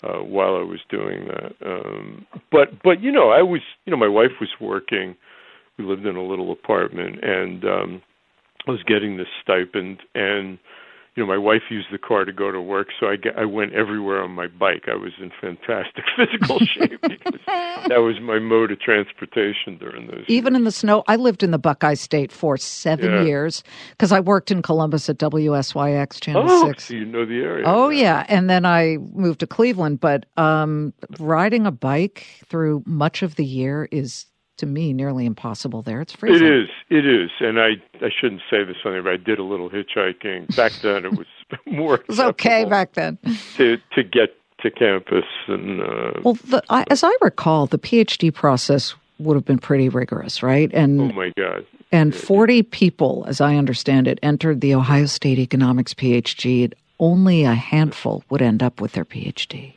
uh, 0.03 0.25
while 0.25 0.57
I 0.57 0.63
was 0.63 0.81
doing 0.89 1.29
that. 1.29 1.55
Um, 1.65 2.27
but 2.51 2.83
but 2.83 3.03
you 3.03 3.13
know, 3.13 3.31
I 3.31 3.43
was 3.43 3.61
you 3.85 3.91
know 3.91 3.99
my 3.99 4.09
wife 4.09 4.41
was 4.41 4.51
working. 4.61 5.15
We 5.79 5.85
lived 5.85 6.07
in 6.07 6.17
a 6.17 6.25
little 6.25 6.51
apartment 6.51 7.23
and. 7.23 7.65
um 7.65 8.03
I 8.67 8.71
was 8.71 8.83
getting 8.85 9.17
this 9.17 9.29
stipend, 9.43 9.99
and 10.15 10.59
you 11.17 11.23
know, 11.23 11.29
my 11.29 11.39
wife 11.39 11.63
used 11.71 11.87
the 11.93 11.99
car 11.99 12.25
to 12.25 12.33
go 12.33 12.51
to 12.51 12.61
work, 12.61 12.89
so 12.99 13.07
I 13.07 13.15
get, 13.15 13.39
I 13.39 13.45
went 13.45 13.73
everywhere 13.73 14.21
on 14.21 14.33
my 14.33 14.49
bike. 14.49 14.87
I 14.89 14.97
was 14.97 15.13
in 15.21 15.31
fantastic 15.41 16.03
physical 16.17 16.59
shape 16.59 17.01
because 17.03 17.41
that 17.47 17.99
was 17.99 18.17
my 18.21 18.41
mode 18.41 18.73
of 18.73 18.81
transportation 18.81 19.79
during 19.79 20.09
those. 20.09 20.25
Even 20.27 20.55
years. 20.55 20.59
in 20.61 20.65
the 20.65 20.73
snow, 20.73 21.05
I 21.07 21.15
lived 21.15 21.45
in 21.45 21.53
the 21.53 21.59
Buckeye 21.59 21.95
State 21.95 22.33
for 22.33 22.57
seven 22.57 23.13
Yeah. 23.13 23.23
years 23.23 23.63
because 23.91 24.11
I 24.11 24.19
worked 24.19 24.51
in 24.51 24.61
Columbus 24.61 25.09
at 25.09 25.19
WSYX 25.19 26.21
Channel 26.21 26.47
oh, 26.49 26.67
Six. 26.67 26.87
so 26.89 26.95
you 26.95 27.05
know 27.05 27.25
the 27.25 27.39
area. 27.43 27.65
Oh 27.65 27.91
yeah, 27.91 28.25
and 28.29 28.51
then 28.51 28.67
I 28.67 28.97
moved 29.13 29.39
to 29.41 29.47
Cleveland. 29.47 30.01
But 30.01 30.27
um, 30.37 30.93
riding 31.21 31.65
a 31.65 31.71
bike 31.71 32.27
through 32.47 32.83
much 32.87 33.23
of 33.23 33.37
the 33.37 33.45
year 33.45 33.89
is, 33.93 34.27
to 34.59 34.67
me, 34.67 34.93
nearly 34.93 35.27
impossible. 35.27 35.83
There, 35.83 36.01
it's 36.01 36.15
It 36.15 36.19
freezing. 36.19 36.47
is, 36.47 36.69
it 36.91 37.07
is, 37.07 37.31
and 37.41 37.59
I 37.61 37.71
I 38.01 38.11
shouldn't 38.21 38.43
say 38.51 38.65
this 38.65 38.77
on 38.85 38.93
there, 38.93 39.03
but 39.03 39.13
I 39.13 39.17
did 39.17 39.39
a 39.39 39.43
little 39.45 39.71
hitchhiking 39.71 40.55
back 40.57 40.73
then. 40.83 41.05
It 41.05 41.13
was 41.17 41.27
more. 41.67 41.97
It 41.97 42.09
was 42.09 42.21
okay 42.21 42.65
back 42.65 42.93
then. 42.95 43.19
to 43.57 43.79
to 43.95 44.03
get 44.03 44.37
to 44.63 44.71
campus, 44.71 45.25
and 45.49 45.81
uh, 45.81 46.13
Well, 46.25 46.35
the, 46.35 46.63
I, 46.71 46.85
as 46.91 47.05
I 47.05 47.13
recall, 47.21 47.67
the 47.67 47.79
PhD 47.79 48.33
process 48.33 48.95
would 49.19 49.35
have 49.37 49.45
been 49.45 49.59
pretty 49.59 49.89
rigorous, 49.89 50.43
right? 50.43 50.71
And 50.73 51.01
oh 51.01 51.15
my 51.15 51.33
god, 51.37 51.67
and 51.93 52.15
forty 52.15 52.63
people, 52.63 53.25
as 53.29 53.41
I 53.41 53.57
understand 53.57 54.09
it, 54.09 54.19
entered 54.23 54.61
the 54.61 54.75
Ohio 54.75 55.07
State 55.07 55.39
economics 55.39 55.95
PhD. 55.95 56.73
Only 57.01 57.43
a 57.43 57.55
handful 57.55 58.23
would 58.31 58.41
end 58.41 58.63
up 58.63 58.81
with 58.81 58.93
their 58.93 59.05
PhD. 59.05 59.75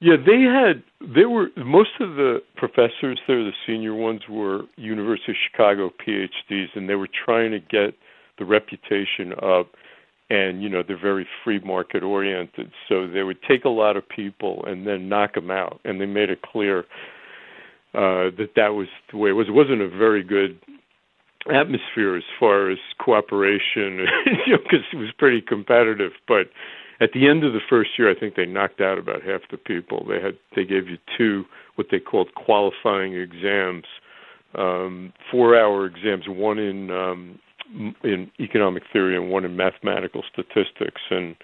Yeah, 0.00 0.16
they 0.16 0.42
had 0.42 0.82
they 1.14 1.26
were 1.26 1.48
most 1.56 1.90
of 2.00 2.16
the 2.16 2.42
professors 2.56 3.18
there, 3.26 3.44
the 3.44 3.52
senior 3.66 3.94
ones 3.94 4.22
were 4.30 4.62
University 4.76 5.32
of 5.32 5.36
Chicago 5.50 5.90
PhDs 6.06 6.68
and 6.74 6.88
they 6.88 6.94
were 6.94 7.08
trying 7.24 7.50
to 7.52 7.60
get 7.60 7.94
the 8.38 8.44
reputation 8.46 9.32
up 9.42 9.68
and 10.30 10.62
you 10.62 10.68
know 10.70 10.82
they're 10.86 11.00
very 11.00 11.26
free 11.44 11.60
market 11.60 12.02
oriented. 12.02 12.70
So 12.88 13.06
they 13.06 13.22
would 13.22 13.42
take 13.46 13.64
a 13.66 13.68
lot 13.70 13.96
of 13.96 14.08
people 14.08 14.64
and 14.66 14.86
then 14.86 15.08
knock 15.08 15.34
them 15.34 15.50
out. 15.50 15.80
And 15.84 16.00
they 16.00 16.06
made 16.06 16.30
it 16.30 16.40
clear 16.42 16.80
uh 17.94 18.30
that 18.38 18.50
that 18.56 18.68
was 18.74 18.88
the 19.12 19.18
way 19.18 19.30
it 19.30 19.34
was. 19.34 19.48
It 19.48 19.52
wasn't 19.52 19.82
a 19.82 19.88
very 19.88 20.22
good 20.22 20.58
atmosphere 21.52 22.16
as 22.16 22.24
far 22.38 22.70
as 22.70 22.78
cooperation 23.00 24.06
you 24.46 24.52
know 24.54 24.58
because 24.62 24.84
it 24.92 24.96
was 24.96 25.10
pretty 25.18 25.42
competitive. 25.42 26.12
But 26.26 26.46
at 27.00 27.12
the 27.12 27.28
end 27.28 27.44
of 27.44 27.52
the 27.52 27.60
first 27.68 27.90
year, 27.98 28.10
I 28.10 28.18
think 28.18 28.36
they 28.36 28.46
knocked 28.46 28.80
out 28.80 28.98
about 28.98 29.22
half 29.22 29.40
the 29.50 29.56
people. 29.56 30.06
They 30.08 30.20
had 30.20 30.36
they 30.54 30.64
gave 30.64 30.88
you 30.88 30.98
two 31.16 31.44
what 31.76 31.86
they 31.90 31.98
called 31.98 32.34
qualifying 32.34 33.14
exams, 33.14 33.86
um, 34.54 35.12
four-hour 35.30 35.86
exams, 35.86 36.28
one 36.28 36.58
in 36.58 36.90
um, 36.90 37.38
in 38.04 38.30
economic 38.38 38.82
theory 38.92 39.16
and 39.16 39.30
one 39.30 39.44
in 39.44 39.56
mathematical 39.56 40.22
statistics, 40.30 41.00
and 41.10 41.36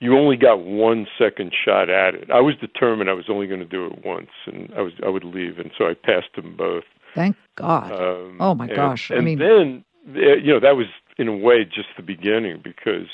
you 0.00 0.16
only 0.16 0.36
got 0.36 0.60
one 0.60 1.06
second 1.18 1.52
shot 1.64 1.90
at 1.90 2.14
it. 2.14 2.30
I 2.30 2.40
was 2.40 2.54
determined 2.56 3.10
I 3.10 3.14
was 3.14 3.28
only 3.28 3.46
going 3.46 3.60
to 3.60 3.66
do 3.66 3.86
it 3.86 4.04
once, 4.04 4.30
and 4.46 4.72
I 4.76 4.82
was 4.82 4.92
I 5.04 5.08
would 5.08 5.24
leave, 5.24 5.58
and 5.58 5.72
so 5.76 5.86
I 5.86 5.94
passed 5.94 6.34
them 6.36 6.56
both. 6.56 6.84
Thank 7.14 7.36
God. 7.56 7.90
Um, 7.90 8.36
oh 8.38 8.54
my 8.54 8.66
and, 8.66 8.76
gosh! 8.76 9.10
And 9.10 9.18
I 9.18 9.22
mean, 9.22 9.38
then 9.38 9.84
you 10.14 10.52
know 10.52 10.60
that 10.60 10.76
was 10.76 10.86
in 11.16 11.26
a 11.26 11.36
way 11.36 11.64
just 11.64 11.88
the 11.96 12.02
beginning 12.02 12.60
because 12.62 13.08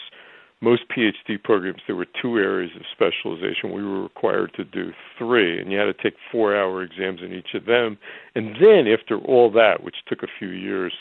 most 0.64 0.82
PhD 0.88 1.42
programs 1.42 1.80
there 1.86 1.94
were 1.94 2.06
two 2.20 2.38
areas 2.38 2.72
of 2.74 2.82
specialization. 2.92 3.72
We 3.72 3.84
were 3.84 4.02
required 4.02 4.52
to 4.56 4.64
do 4.64 4.92
three, 5.18 5.60
and 5.60 5.70
you 5.70 5.78
had 5.78 5.84
to 5.84 6.02
take 6.02 6.14
four-hour 6.32 6.82
exams 6.82 7.20
in 7.22 7.32
each 7.32 7.54
of 7.54 7.66
them. 7.66 7.98
And 8.34 8.56
then 8.56 8.86
after 8.88 9.18
all 9.18 9.50
that, 9.52 9.84
which 9.84 9.96
took 10.08 10.22
a 10.22 10.28
few 10.38 10.48
years, 10.48 10.92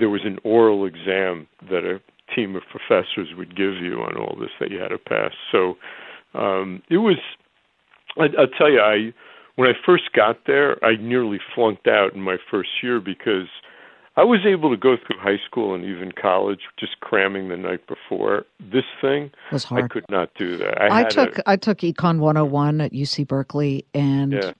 there 0.00 0.08
was 0.08 0.22
an 0.24 0.38
oral 0.42 0.86
exam 0.86 1.46
that 1.70 1.84
a 1.84 2.00
team 2.34 2.56
of 2.56 2.62
professors 2.70 3.28
would 3.36 3.54
give 3.54 3.74
you 3.76 4.00
on 4.00 4.16
all 4.16 4.36
this 4.40 4.50
that 4.58 4.70
you 4.70 4.78
had 4.78 4.88
to 4.88 4.98
pass. 4.98 5.32
So 5.52 5.74
um, 6.34 6.82
it 6.88 6.98
was. 6.98 7.18
I, 8.18 8.24
I'll 8.38 8.58
tell 8.58 8.70
you, 8.70 8.80
I 8.80 9.12
when 9.56 9.68
I 9.68 9.74
first 9.84 10.04
got 10.14 10.46
there, 10.46 10.82
I 10.84 10.96
nearly 10.96 11.38
flunked 11.54 11.86
out 11.86 12.14
in 12.14 12.22
my 12.22 12.36
first 12.50 12.70
year 12.82 13.00
because 13.00 13.48
I 14.16 14.24
was 14.24 14.40
able 14.46 14.70
to 14.70 14.76
go 14.76 14.96
through 14.96 15.18
high 15.18 15.40
school 15.46 15.74
and 15.74 15.84
even 15.84 16.12
college 16.12 16.60
just 16.78 17.00
cramming 17.00 17.48
the 17.48 17.56
night 17.56 17.86
before. 17.86 18.44
This 18.60 18.84
thing 19.00 19.30
was 19.50 19.64
hard. 19.64 19.84
I 19.84 19.88
could 19.88 20.04
not 20.10 20.34
do 20.34 20.58
that. 20.58 20.80
I, 20.82 21.00
I 21.00 21.04
took 21.04 21.38
a, 21.38 21.50
I 21.50 21.56
took 21.56 21.78
Econ 21.78 22.18
101 22.18 22.80
at 22.82 22.92
UC 22.92 23.26
Berkeley 23.26 23.86
and 23.94 24.32
yeah. 24.32 24.52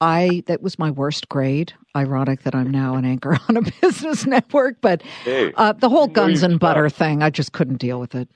I 0.00 0.44
that 0.46 0.62
was 0.62 0.78
my 0.78 0.90
worst 0.90 1.28
grade. 1.28 1.72
Ironic 1.96 2.42
that 2.42 2.54
I'm 2.54 2.70
now 2.70 2.94
an 2.94 3.04
anchor 3.04 3.38
on 3.48 3.56
a 3.56 3.62
business 3.80 4.26
network, 4.26 4.80
but 4.80 5.02
hey, 5.24 5.52
uh, 5.56 5.72
the 5.72 5.88
whole 5.88 6.06
guns 6.06 6.42
and 6.42 6.60
butter 6.60 6.88
thing, 6.88 7.22
I 7.22 7.30
just 7.30 7.52
couldn't 7.52 7.78
deal 7.78 7.98
with 7.98 8.14
it. 8.14 8.28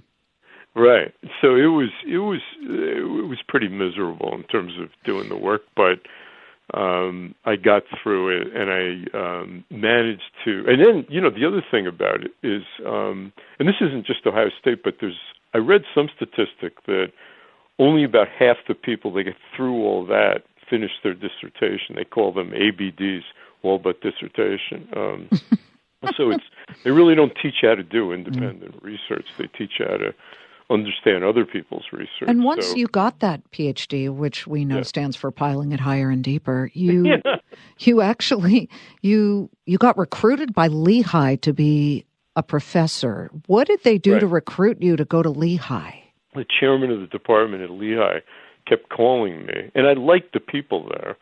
Right. 0.75 1.13
So 1.41 1.57
it 1.57 1.67
was 1.67 1.91
it 2.07 2.19
was 2.19 2.41
it 2.63 3.29
was 3.29 3.39
pretty 3.47 3.69
miserable 3.69 4.35
in 4.35 4.45
terms 4.45 4.73
of 4.81 4.89
doing 5.05 5.29
the 5.29 5.37
work, 5.37 5.63
but 5.77 6.01
um, 6.75 7.35
I 7.45 7.57
got 7.57 7.83
through 8.03 8.41
it 8.41 8.49
and 8.55 8.71
I 8.71 9.19
um, 9.19 9.65
managed 9.71 10.31
to. 10.45 10.65
And 10.67 10.81
then 10.81 11.07
you 11.09 11.21
know 11.21 11.31
the 11.31 11.47
other 11.47 11.63
thing 11.71 11.87
about 11.87 12.21
it 12.25 12.33
is, 12.43 12.63
um, 12.87 13.33
and 13.59 13.69
this 13.69 13.77
isn't 13.81 14.07
just 14.07 14.27
Ohio 14.27 14.51
State, 14.61 14.83
but 14.83 14.97
there's 15.01 15.19
I 15.55 15.59
read 15.59 15.83
some 15.95 16.09
statistic 16.15 16.85
that 16.87 17.13
only 17.79 18.05
about 18.05 18.29
half 18.29 18.57
the 18.69 18.75
people 18.75 19.13
that 19.15 19.25
get 19.25 19.37
through 19.57 19.83
all 19.83 20.07
that 20.07 20.43
finish 20.69 20.93
their 21.03 21.15
dissertation. 21.15 21.97
They 21.97 22.05
call 22.05 22.33
them 22.33 22.51
ABDs, 22.51 23.23
all 23.63 23.79
but 23.79 24.01
dissertation. 24.01 24.89
Um, 24.97 25.29
so 26.17 26.31
it's 26.31 26.45
they 26.85 26.91
really 26.91 27.15
don't 27.15 27.33
teach 27.43 27.55
you 27.63 27.69
how 27.69 27.75
to 27.75 27.83
do 27.83 28.13
independent 28.13 28.77
mm. 28.77 28.83
research. 28.83 29.27
They 29.39 29.47
teach 29.47 29.73
you 29.79 29.87
how 29.89 29.97
to 29.97 30.15
understand 30.71 31.25
other 31.25 31.45
people's 31.45 31.85
research. 31.93 32.29
And 32.29 32.45
once 32.45 32.69
so, 32.69 32.77
you 32.77 32.87
got 32.87 33.21
that 33.21 33.43
PhD, 33.51 34.09
which 34.09 34.47
we 34.47 34.65
know 34.65 34.79
yeah. 34.79 34.83
stands 34.83 35.17
for 35.17 35.31
piling 35.31 35.73
it 35.73 35.81
higher 35.81 36.11
and 36.11 36.23
deeper, 36.23 36.71
you 36.73 37.07
yeah. 37.25 37.37
you 37.81 38.01
actually 38.01 38.69
you 39.03 39.51
you 39.67 39.79
got 39.79 39.99
recruited 39.99 40.55
by 40.55 40.69
Lehigh 40.69 41.37
to 41.37 41.53
be 41.53 42.07
a 42.37 42.43
professor. 42.43 43.31
What 43.47 43.67
did 43.67 43.83
they 43.83 43.99
do 43.99 44.15
right. 44.15 44.21
to 44.21 44.27
recruit 44.27 44.81
you 44.81 44.97
to 44.97 45.05
go 45.05 45.23
to 45.23 45.31
Lehigh? 45.31 45.99
The 46.35 46.47
chairman 46.61 46.91
of 46.91 47.01
the 47.01 47.07
department 47.07 47.63
at 47.63 47.71
Lehigh 47.71 48.21
kept 48.67 48.89
calling 48.89 49.47
me, 49.47 49.71
and 49.75 49.87
I 49.87 49.95
liked 49.95 50.33
the 50.33 50.41
people 50.41 50.89
there. 50.89 51.17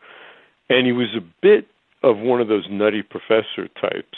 And 0.69 0.85
he 0.85 0.93
was 0.93 1.15
a 1.17 1.25
bit 1.41 1.67
of 2.03 2.17
one 2.17 2.39
of 2.41 2.47
those 2.47 2.67
nutty 2.69 3.01
professor 3.01 3.67
types. 3.81 4.17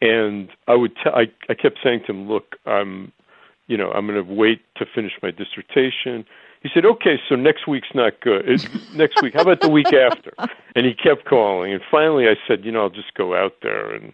And 0.00 0.48
I 0.66 0.74
would 0.74 0.94
t- 0.96 1.10
I, 1.14 1.30
I 1.48 1.54
kept 1.54 1.78
saying 1.84 2.00
to 2.06 2.12
him, 2.12 2.28
"Look, 2.28 2.56
I'm, 2.66 3.12
you 3.66 3.76
know, 3.76 3.90
I'm 3.92 4.06
going 4.06 4.24
to 4.24 4.34
wait 4.34 4.62
to 4.76 4.86
finish 4.94 5.12
my 5.22 5.30
dissertation." 5.30 6.24
He 6.62 6.70
said, 6.72 6.84
"Okay, 6.84 7.20
so 7.28 7.36
next 7.36 7.66
week's 7.66 7.94
not 7.94 8.20
good. 8.20 8.48
It's 8.48 8.66
next 8.94 9.22
week. 9.22 9.34
How 9.34 9.42
about 9.42 9.60
the 9.60 9.70
week 9.70 9.92
after?" 9.92 10.32
And 10.76 10.84
he 10.84 10.92
kept 10.92 11.24
calling. 11.24 11.72
And 11.72 11.80
finally, 11.88 12.26
I 12.26 12.34
said, 12.48 12.64
"You 12.64 12.72
know, 12.72 12.82
I'll 12.82 12.90
just 12.90 13.14
go 13.14 13.36
out 13.36 13.54
there 13.62 13.94
and 13.94 14.12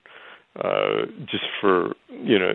uh 0.62 1.07
just 1.26 1.45
for 1.61 1.95
you 2.11 2.38
know 2.38 2.52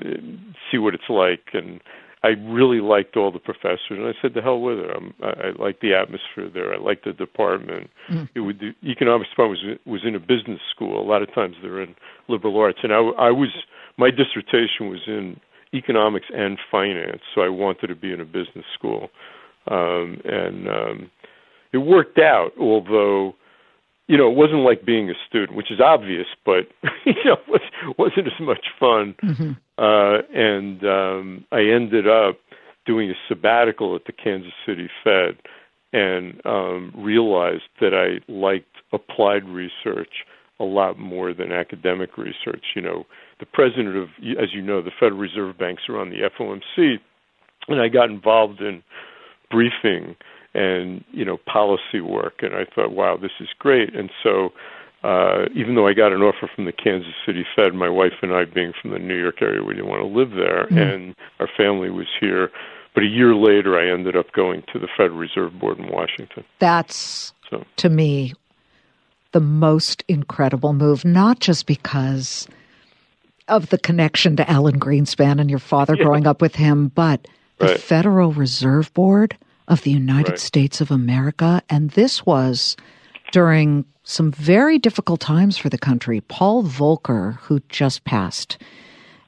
see 0.69 0.77
what 0.77 0.93
it's 0.93 1.09
like." 1.09 1.49
And 1.53 1.81
I 2.25 2.29
really 2.29 2.81
liked 2.81 3.17
all 3.17 3.31
the 3.31 3.37
professors, 3.37 3.91
and 3.91 4.07
I 4.07 4.13
said, 4.19 4.33
"The 4.33 4.41
hell 4.41 4.59
with 4.59 4.79
it! 4.79 4.89
I'm, 4.89 5.13
I, 5.21 5.29
I 5.29 5.63
like 5.63 5.79
the 5.81 5.93
atmosphere 5.93 6.49
there. 6.51 6.73
I 6.73 6.77
like 6.77 7.03
the 7.03 7.13
department. 7.13 7.91
Mm. 8.09 8.27
It 8.33 8.39
would 8.39 8.59
the 8.59 8.73
economics 8.83 9.29
department 9.29 9.61
was 9.85 10.01
was 10.01 10.01
in 10.03 10.15
a 10.15 10.19
business 10.19 10.59
school. 10.71 10.99
A 10.99 11.05
lot 11.05 11.21
of 11.21 11.31
times 11.35 11.55
they're 11.61 11.83
in 11.83 11.95
liberal 12.27 12.57
arts, 12.57 12.79
and 12.81 12.91
I, 12.91 12.97
I 12.97 13.29
was 13.29 13.49
my 13.97 14.09
dissertation 14.09 14.89
was 14.89 15.01
in 15.05 15.39
economics 15.75 16.27
and 16.33 16.57
finance, 16.71 17.21
so 17.33 17.41
I 17.41 17.49
wanted 17.49 17.87
to 17.87 17.95
be 17.95 18.13
in 18.13 18.21
a 18.21 18.25
business 18.25 18.65
school, 18.73 19.09
um, 19.69 20.21
and 20.23 20.67
um, 20.69 21.11
it 21.73 21.79
worked 21.79 22.17
out. 22.17 22.51
Although 22.59 23.35
you 24.07 24.17
know, 24.17 24.29
it 24.29 24.35
wasn't 24.35 24.59
like 24.59 24.85
being 24.85 25.09
a 25.09 25.13
student, 25.27 25.57
which 25.57 25.71
is 25.71 25.79
obvious, 25.79 26.27
but 26.45 26.67
you 27.05 27.23
know, 27.25 27.37
was 27.47 27.61
wasn't 27.97 28.27
as 28.27 28.39
much 28.39 28.65
fun. 28.79 29.15
Mm-hmm. 29.23 29.51
Uh, 29.77 30.21
and 30.33 30.83
um, 30.85 31.45
I 31.51 31.61
ended 31.61 32.07
up 32.07 32.37
doing 32.85 33.09
a 33.09 33.15
sabbatical 33.27 33.95
at 33.95 34.05
the 34.05 34.13
Kansas 34.13 34.53
City 34.65 34.89
Fed, 35.03 35.37
and 35.91 36.39
um, 36.45 36.93
realized 36.95 37.63
that 37.81 37.93
I 37.93 38.31
liked 38.31 38.67
applied 38.93 39.43
research 39.45 40.23
a 40.59 40.63
lot 40.63 40.99
more 40.99 41.33
than 41.33 41.51
academic 41.51 42.17
research. 42.17 42.63
You 42.75 42.83
know, 42.83 43.05
the 43.39 43.45
president 43.45 43.95
of, 43.97 44.09
as 44.41 44.53
you 44.53 44.61
know, 44.61 44.81
the 44.81 44.91
Federal 44.99 45.19
Reserve 45.19 45.57
Banks 45.57 45.83
are 45.89 45.99
on 45.99 46.09
the 46.09 46.29
FOMC, 46.37 46.99
and 47.67 47.81
I 47.81 47.87
got 47.87 48.09
involved 48.09 48.61
in 48.61 48.83
briefing 49.49 50.15
and 50.53 51.03
you 51.11 51.25
know 51.25 51.37
policy 51.45 52.01
work 52.01 52.41
and 52.41 52.55
I 52.55 52.65
thought 52.73 52.91
wow 52.91 53.17
this 53.17 53.31
is 53.39 53.49
great 53.59 53.93
and 53.93 54.09
so 54.23 54.49
uh 55.03 55.45
even 55.53 55.75
though 55.75 55.87
I 55.87 55.93
got 55.93 56.13
an 56.13 56.21
offer 56.21 56.49
from 56.53 56.65
the 56.65 56.71
Kansas 56.71 57.13
City 57.25 57.45
Fed 57.55 57.73
my 57.73 57.89
wife 57.89 58.13
and 58.21 58.33
I 58.33 58.45
being 58.45 58.73
from 58.81 58.91
the 58.91 58.99
New 58.99 59.19
York 59.19 59.41
area 59.41 59.61
we 59.63 59.75
didn't 59.75 59.89
want 59.89 60.01
to 60.01 60.07
live 60.07 60.31
there 60.31 60.67
mm. 60.67 60.93
and 60.93 61.15
our 61.39 61.49
family 61.55 61.89
was 61.89 62.07
here 62.19 62.49
but 62.93 63.03
a 63.03 63.07
year 63.07 63.35
later 63.35 63.77
I 63.77 63.91
ended 63.91 64.15
up 64.15 64.31
going 64.31 64.63
to 64.73 64.79
the 64.79 64.87
Federal 64.97 65.19
Reserve 65.19 65.59
Board 65.59 65.77
in 65.77 65.89
Washington 65.89 66.45
that's 66.59 67.33
so. 67.49 67.63
to 67.75 67.89
me 67.89 68.33
the 69.33 69.41
most 69.41 70.03
incredible 70.07 70.71
move 70.71 71.03
not 71.03 71.39
just 71.39 71.67
because 71.67 72.47
of 73.47 73.69
the 73.69 73.77
connection 73.77 74.35
to 74.37 74.49
Alan 74.49 74.79
Greenspan 74.79 75.39
and 75.39 75.49
your 75.49 75.59
father 75.59 75.95
yeah. 75.95 76.03
growing 76.03 76.27
up 76.27 76.41
with 76.41 76.55
him 76.55 76.89
but 76.89 77.27
the 77.57 77.67
right. 77.67 77.79
Federal 77.79 78.31
Reserve 78.33 78.93
Board 78.93 79.37
of 79.67 79.81
the 79.83 79.91
United 79.91 80.31
right. 80.31 80.39
States 80.39 80.81
of 80.81 80.91
America. 80.91 81.61
And 81.69 81.91
this 81.91 82.25
was 82.25 82.75
during 83.31 83.85
some 84.03 84.31
very 84.31 84.77
difficult 84.77 85.19
times 85.19 85.57
for 85.57 85.69
the 85.69 85.77
country. 85.77 86.21
Paul 86.21 86.63
Volcker, 86.63 87.37
who 87.39 87.61
just 87.69 88.03
passed, 88.03 88.57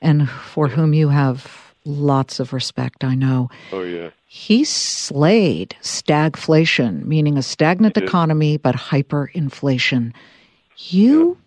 and 0.01 0.29
for 0.29 0.67
whom 0.67 0.93
you 0.93 1.09
have 1.09 1.73
lots 1.85 2.39
of 2.39 2.53
respect, 2.53 3.03
I 3.03 3.15
know. 3.15 3.49
Oh, 3.71 3.81
yeah. 3.81 4.11
He 4.25 4.65
slayed 4.65 5.75
stagflation, 5.81 7.05
meaning 7.05 7.37
a 7.37 7.41
stagnant 7.41 7.97
economy 7.97 8.57
but 8.57 8.75
hyperinflation. 8.75 10.13
You 10.77 11.29
yeah. 11.29 11.46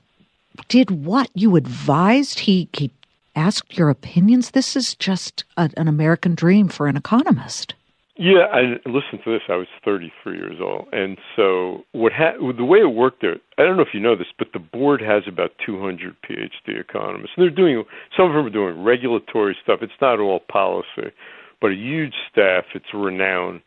Did 0.68 0.90
what? 0.90 1.30
You 1.34 1.56
advised? 1.56 2.40
He, 2.40 2.68
he 2.72 2.90
asked 3.34 3.76
your 3.76 3.90
opinions? 3.90 4.50
This 4.50 4.76
is 4.76 4.94
just 4.94 5.44
a, 5.56 5.70
an 5.76 5.88
American 5.88 6.34
dream 6.34 6.68
for 6.68 6.86
an 6.86 6.96
economist. 6.96 7.74
Yeah, 8.22 8.44
I 8.52 8.76
listen 8.84 9.18
to 9.24 9.32
this. 9.32 9.40
I 9.48 9.56
was 9.56 9.66
33 9.82 10.36
years 10.36 10.60
old, 10.60 10.88
and 10.92 11.16
so 11.34 11.86
what 11.92 12.12
ha- 12.12 12.36
the 12.54 12.66
way 12.66 12.80
it 12.80 12.92
worked 12.92 13.22
there. 13.22 13.36
I 13.56 13.62
don't 13.62 13.78
know 13.78 13.82
if 13.82 13.94
you 13.94 14.00
know 14.00 14.14
this, 14.14 14.26
but 14.38 14.48
the 14.52 14.58
board 14.58 15.00
has 15.00 15.22
about 15.26 15.52
200 15.64 16.14
PhD 16.28 16.78
economists, 16.78 17.30
and 17.36 17.44
they're 17.44 17.48
doing 17.48 17.82
some 18.14 18.26
of 18.26 18.34
them 18.34 18.44
are 18.44 18.50
doing 18.50 18.84
regulatory 18.84 19.56
stuff. 19.62 19.78
It's 19.80 19.92
not 20.02 20.20
all 20.20 20.40
policy, 20.52 21.14
but 21.62 21.70
a 21.70 21.74
huge 21.74 22.12
staff. 22.30 22.64
It's 22.74 22.92
renowned. 22.92 23.62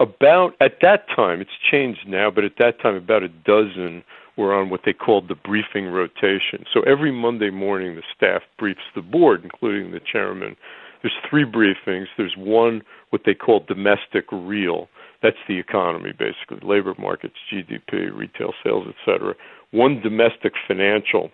About 0.00 0.56
at 0.60 0.78
that 0.82 1.06
time, 1.14 1.40
it's 1.40 1.50
changed 1.70 2.08
now, 2.08 2.28
but 2.28 2.42
at 2.42 2.56
that 2.58 2.80
time, 2.80 2.96
about 2.96 3.22
a 3.22 3.28
dozen 3.28 4.02
were 4.36 4.54
on 4.54 4.70
what 4.70 4.80
they 4.84 4.92
called 4.92 5.28
the 5.28 5.34
briefing 5.34 5.86
rotation. 5.86 6.64
So 6.72 6.80
every 6.82 7.12
Monday 7.12 7.50
morning, 7.50 7.96
the 7.96 8.02
staff 8.16 8.42
briefs 8.58 8.80
the 8.94 9.02
board, 9.02 9.42
including 9.44 9.92
the 9.92 10.00
chairman. 10.00 10.56
There's 11.02 11.14
three 11.28 11.44
briefings. 11.44 12.06
There's 12.16 12.34
one 12.36 12.82
what 13.10 13.22
they 13.26 13.34
call 13.34 13.64
domestic 13.66 14.24
real. 14.30 14.88
That's 15.22 15.36
the 15.46 15.58
economy, 15.58 16.12
basically, 16.12 16.66
labor 16.66 16.94
markets, 16.98 17.34
GDP, 17.52 18.14
retail 18.14 18.52
sales, 18.64 18.86
etc. 18.88 19.34
One 19.70 20.00
domestic 20.00 20.54
financial, 20.66 21.30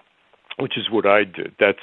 which 0.59 0.77
is 0.77 0.91
what 0.91 1.07
I 1.07 1.25
did. 1.25 1.55
That's 1.61 1.79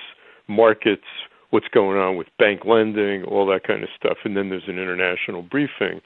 markets, 0.48 1.06
what's 1.50 1.68
going 1.70 1.98
on 1.98 2.18
with 2.18 2.28
bank 2.38 2.62
lending, 2.66 3.24
all 3.24 3.46
that 3.48 3.64
kind 3.66 3.84
of 3.84 3.90
stuff. 3.98 4.18
And 4.26 4.36
then 4.36 4.50
there's 4.50 4.68
an 4.68 4.78
international 4.78 5.42
briefing. 5.42 6.02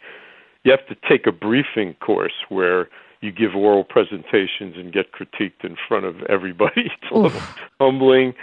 You 0.64 0.72
have 0.72 0.86
to 0.88 0.96
take 1.08 1.26
a 1.26 1.32
briefing 1.32 1.96
course 1.96 2.34
where 2.50 2.90
you 3.22 3.32
give 3.32 3.56
oral 3.56 3.84
presentations 3.84 4.76
and 4.78 4.94
get 4.94 5.12
critiqued 5.12 5.64
in 5.64 5.76
front 5.88 6.06
of 6.06 6.22
everybody. 6.24 6.92
It's 7.12 7.36
humbling 7.80 8.34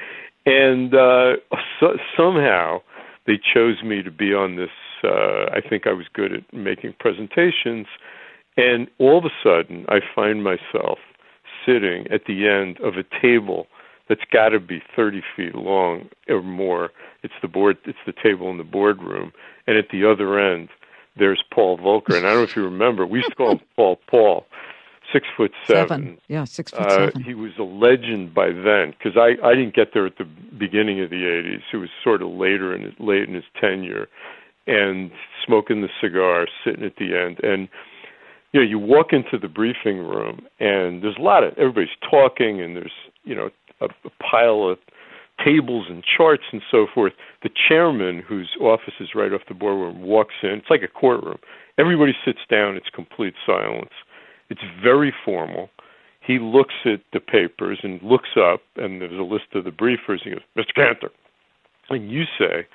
And 0.45 0.95
uh, 0.95 1.37
so, 1.81 1.97
somehow 2.17 2.81
they 3.27 3.39
chose 3.39 3.83
me 3.83 4.03
to 4.03 4.11
be 4.11 4.33
on 4.35 4.57
this. 4.57 4.71
Uh, 5.03 5.47
I 5.53 5.61
think 5.67 5.87
I 5.87 5.93
was 5.93 6.07
good 6.13 6.33
at 6.33 6.53
making 6.53 6.95
presentations. 6.99 7.87
And 8.57 8.89
all 8.99 9.19
of 9.19 9.25
a 9.25 9.31
sudden, 9.43 9.85
I 9.89 10.01
find 10.15 10.43
myself 10.43 10.99
sitting 11.65 12.07
at 12.11 12.23
the 12.27 12.49
end 12.49 12.79
of 12.81 12.95
a 12.95 13.05
table 13.21 13.67
that's 14.09 14.25
got 14.33 14.51
to 14.51 14.61
be 14.61 14.83
30 14.95 15.23
feet 15.37 15.55
long 15.55 16.09
or 16.29 16.43
more. 16.43 16.91
It's 17.23 17.35
the 17.43 17.49
board. 17.49 17.77
It's 17.85 17.99
the 18.07 18.15
table 18.23 18.51
in 18.51 18.59
the 18.59 18.65
boardroom, 18.65 19.33
and 19.67 19.77
at 19.77 19.89
the 19.91 20.09
other 20.09 20.39
end, 20.39 20.69
there's 21.17 21.43
Paul 21.53 21.79
Volcker. 21.79 22.17
And 22.17 22.27
I 22.27 22.31
don't 22.31 22.39
know 22.39 22.43
if 22.43 22.57
you 22.57 22.65
remember, 22.65 23.07
we 23.07 23.19
used 23.19 23.31
to 23.31 23.37
call 23.37 23.53
him 23.53 23.61
Paul 23.77 23.99
Paul 24.07 24.47
six 25.13 25.27
foot 25.37 25.53
seven. 25.67 25.89
seven. 25.89 26.19
Yeah, 26.29 26.45
six 26.45 26.73
foot 26.73 26.81
uh, 26.81 26.91
seven. 26.91 27.23
He 27.23 27.35
was 27.35 27.53
a 27.59 27.63
legend 27.63 28.35
by 28.35 28.49
then 28.49 28.91
because 28.91 29.17
I 29.17 29.37
I 29.47 29.55
didn't 29.55 29.75
get 29.75 29.95
there 29.95 30.07
at 30.07 30.19
the 30.19 30.25
beginning 30.25 31.01
of 31.01 31.11
the 31.11 31.23
'80s. 31.23 31.63
It 31.73 31.77
was 31.77 31.91
sort 32.03 32.23
of 32.23 32.29
later 32.31 32.75
in 32.75 32.83
his, 32.83 32.95
late 32.99 33.29
in 33.29 33.35
his 33.35 33.45
tenure, 33.61 34.09
and 34.67 35.11
smoking 35.45 35.83
the 35.83 35.89
cigar, 36.01 36.47
sitting 36.65 36.85
at 36.85 36.97
the 36.97 37.17
end, 37.17 37.41
and 37.43 37.69
you 38.53 38.61
know 38.61 38.67
you 38.67 38.79
walk 38.79 39.13
into 39.13 39.39
the 39.39 39.49
briefing 39.49 39.99
room 39.99 40.47
and 40.61 41.03
there's 41.03 41.17
a 41.19 41.23
lot 41.23 41.45
of 41.45 41.53
everybody's 41.59 41.91
talking 42.09 42.61
and 42.61 42.75
there's 42.75 42.93
you 43.25 43.35
know 43.35 43.51
a, 43.81 43.87
a 43.87 44.11
pile 44.23 44.69
of 44.69 44.79
tables 45.45 45.87
and 45.89 46.03
charts 46.05 46.45
and 46.53 46.63
so 46.71 46.87
forth. 46.93 47.13
The 47.43 47.51
chairman, 47.69 48.23
whose 48.27 48.51
office 48.61 48.95
is 49.01 49.15
right 49.15 49.33
off 49.33 49.43
the 49.49 49.55
boardroom, 49.55 50.03
walks 50.03 50.35
in. 50.43 50.51
It's 50.51 50.71
like 50.71 50.83
a 50.83 50.89
courtroom. 50.89 51.39
Everybody 51.79 52.15
sits 52.25 52.41
down. 52.51 52.77
It's 52.77 52.89
complete 52.91 53.35
silence 53.45 53.93
it's 54.51 54.61
very 54.83 55.13
formal. 55.25 55.71
He 56.21 56.39
looks 56.39 56.75
at 56.85 57.01
the 57.13 57.21
papers 57.21 57.79
and 57.83 58.03
looks 58.03 58.31
up, 58.37 58.61
and 58.77 59.01
there's 59.01 59.19
a 59.19 59.23
list 59.23 59.47
of 59.55 59.65
the 59.65 59.71
briefers. 59.71 60.23
He 60.23 60.31
goes, 60.31 60.41
Mr. 60.57 60.75
Kantor. 60.75 61.11
And 61.91 62.11
you 62.11 62.25
say, 62.39 62.67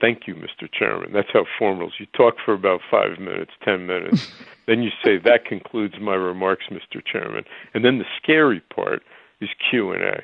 Thank 0.00 0.26
you, 0.26 0.34
Mr. 0.34 0.66
Chairman. 0.72 1.12
That's 1.12 1.28
how 1.30 1.44
formal 1.58 1.88
it 1.88 1.88
is. 1.88 1.92
You 2.00 2.06
talk 2.16 2.36
for 2.42 2.54
about 2.54 2.80
five 2.90 3.18
minutes, 3.18 3.50
ten 3.62 3.86
minutes. 3.86 4.32
then 4.66 4.82
you 4.82 4.90
say, 5.04 5.18
That 5.18 5.44
concludes 5.44 5.94
my 6.00 6.14
remarks, 6.14 6.64
Mr. 6.70 7.04
Chairman. 7.04 7.44
And 7.74 7.84
then 7.84 7.98
the 7.98 8.06
scary 8.20 8.60
part 8.74 9.02
is 9.40 9.50
Q&A. 9.70 10.22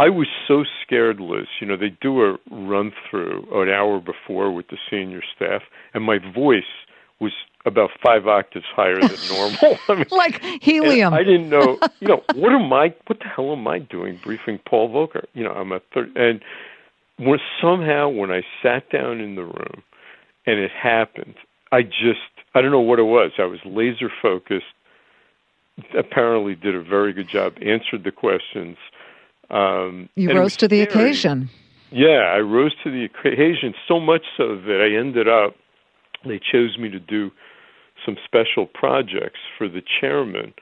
I 0.00 0.08
was 0.08 0.28
so 0.48 0.64
scared, 0.82 1.20
Liz. 1.20 1.46
You 1.60 1.66
know, 1.66 1.76
they 1.76 1.94
do 2.00 2.22
a 2.22 2.38
run 2.50 2.90
through 3.10 3.46
an 3.52 3.68
hour 3.68 4.00
before 4.00 4.50
with 4.50 4.68
the 4.68 4.78
senior 4.90 5.20
staff, 5.36 5.60
and 5.92 6.02
my 6.02 6.16
voice 6.34 6.62
was 7.20 7.32
about 7.66 7.90
five 8.02 8.26
octaves 8.26 8.64
higher 8.74 8.98
than 8.98 9.18
normal. 9.28 9.78
I 9.90 9.94
mean, 9.96 10.06
like 10.10 10.42
helium. 10.62 11.12
I 11.12 11.22
didn't 11.22 11.50
know. 11.50 11.78
You 12.00 12.08
know, 12.08 12.22
what 12.34 12.50
am 12.52 12.72
I? 12.72 12.94
What 13.08 13.18
the 13.18 13.26
hell 13.26 13.52
am 13.52 13.68
I 13.68 13.78
doing 13.78 14.18
briefing 14.24 14.58
Paul 14.66 14.88
Volcker? 14.88 15.26
You 15.34 15.44
know, 15.44 15.52
I'm 15.52 15.70
a 15.70 15.80
third, 15.92 16.16
and 16.16 16.40
when, 17.18 17.38
somehow 17.60 18.08
when 18.08 18.30
I 18.30 18.40
sat 18.62 18.88
down 18.88 19.20
in 19.20 19.34
the 19.34 19.42
room, 19.42 19.82
and 20.46 20.58
it 20.58 20.70
happened, 20.70 21.34
I 21.72 21.82
just 21.82 22.20
I 22.54 22.62
don't 22.62 22.70
know 22.70 22.80
what 22.80 22.98
it 22.98 23.02
was. 23.02 23.32
I 23.38 23.44
was 23.44 23.58
laser 23.66 24.10
focused. 24.22 24.64
Apparently, 25.94 26.54
did 26.54 26.74
a 26.74 26.82
very 26.82 27.12
good 27.12 27.28
job. 27.28 27.52
Answered 27.60 28.04
the 28.04 28.12
questions. 28.12 28.78
Um, 29.50 30.08
you 30.14 30.32
rose 30.32 30.56
to 30.58 30.68
the 30.68 30.84
scary. 30.84 31.04
occasion. 31.04 31.50
Yeah, 31.90 32.32
I 32.32 32.38
rose 32.38 32.72
to 32.84 32.90
the 32.90 33.04
occasion 33.04 33.74
so 33.88 33.98
much 33.98 34.22
so 34.36 34.56
that 34.56 34.80
I 34.80 34.96
ended 34.98 35.28
up. 35.28 35.56
They 36.24 36.38
chose 36.38 36.78
me 36.78 36.88
to 36.90 37.00
do 37.00 37.30
some 38.04 38.16
special 38.24 38.66
projects 38.66 39.40
for 39.56 39.68
the 39.68 39.82
chairman. 40.00 40.52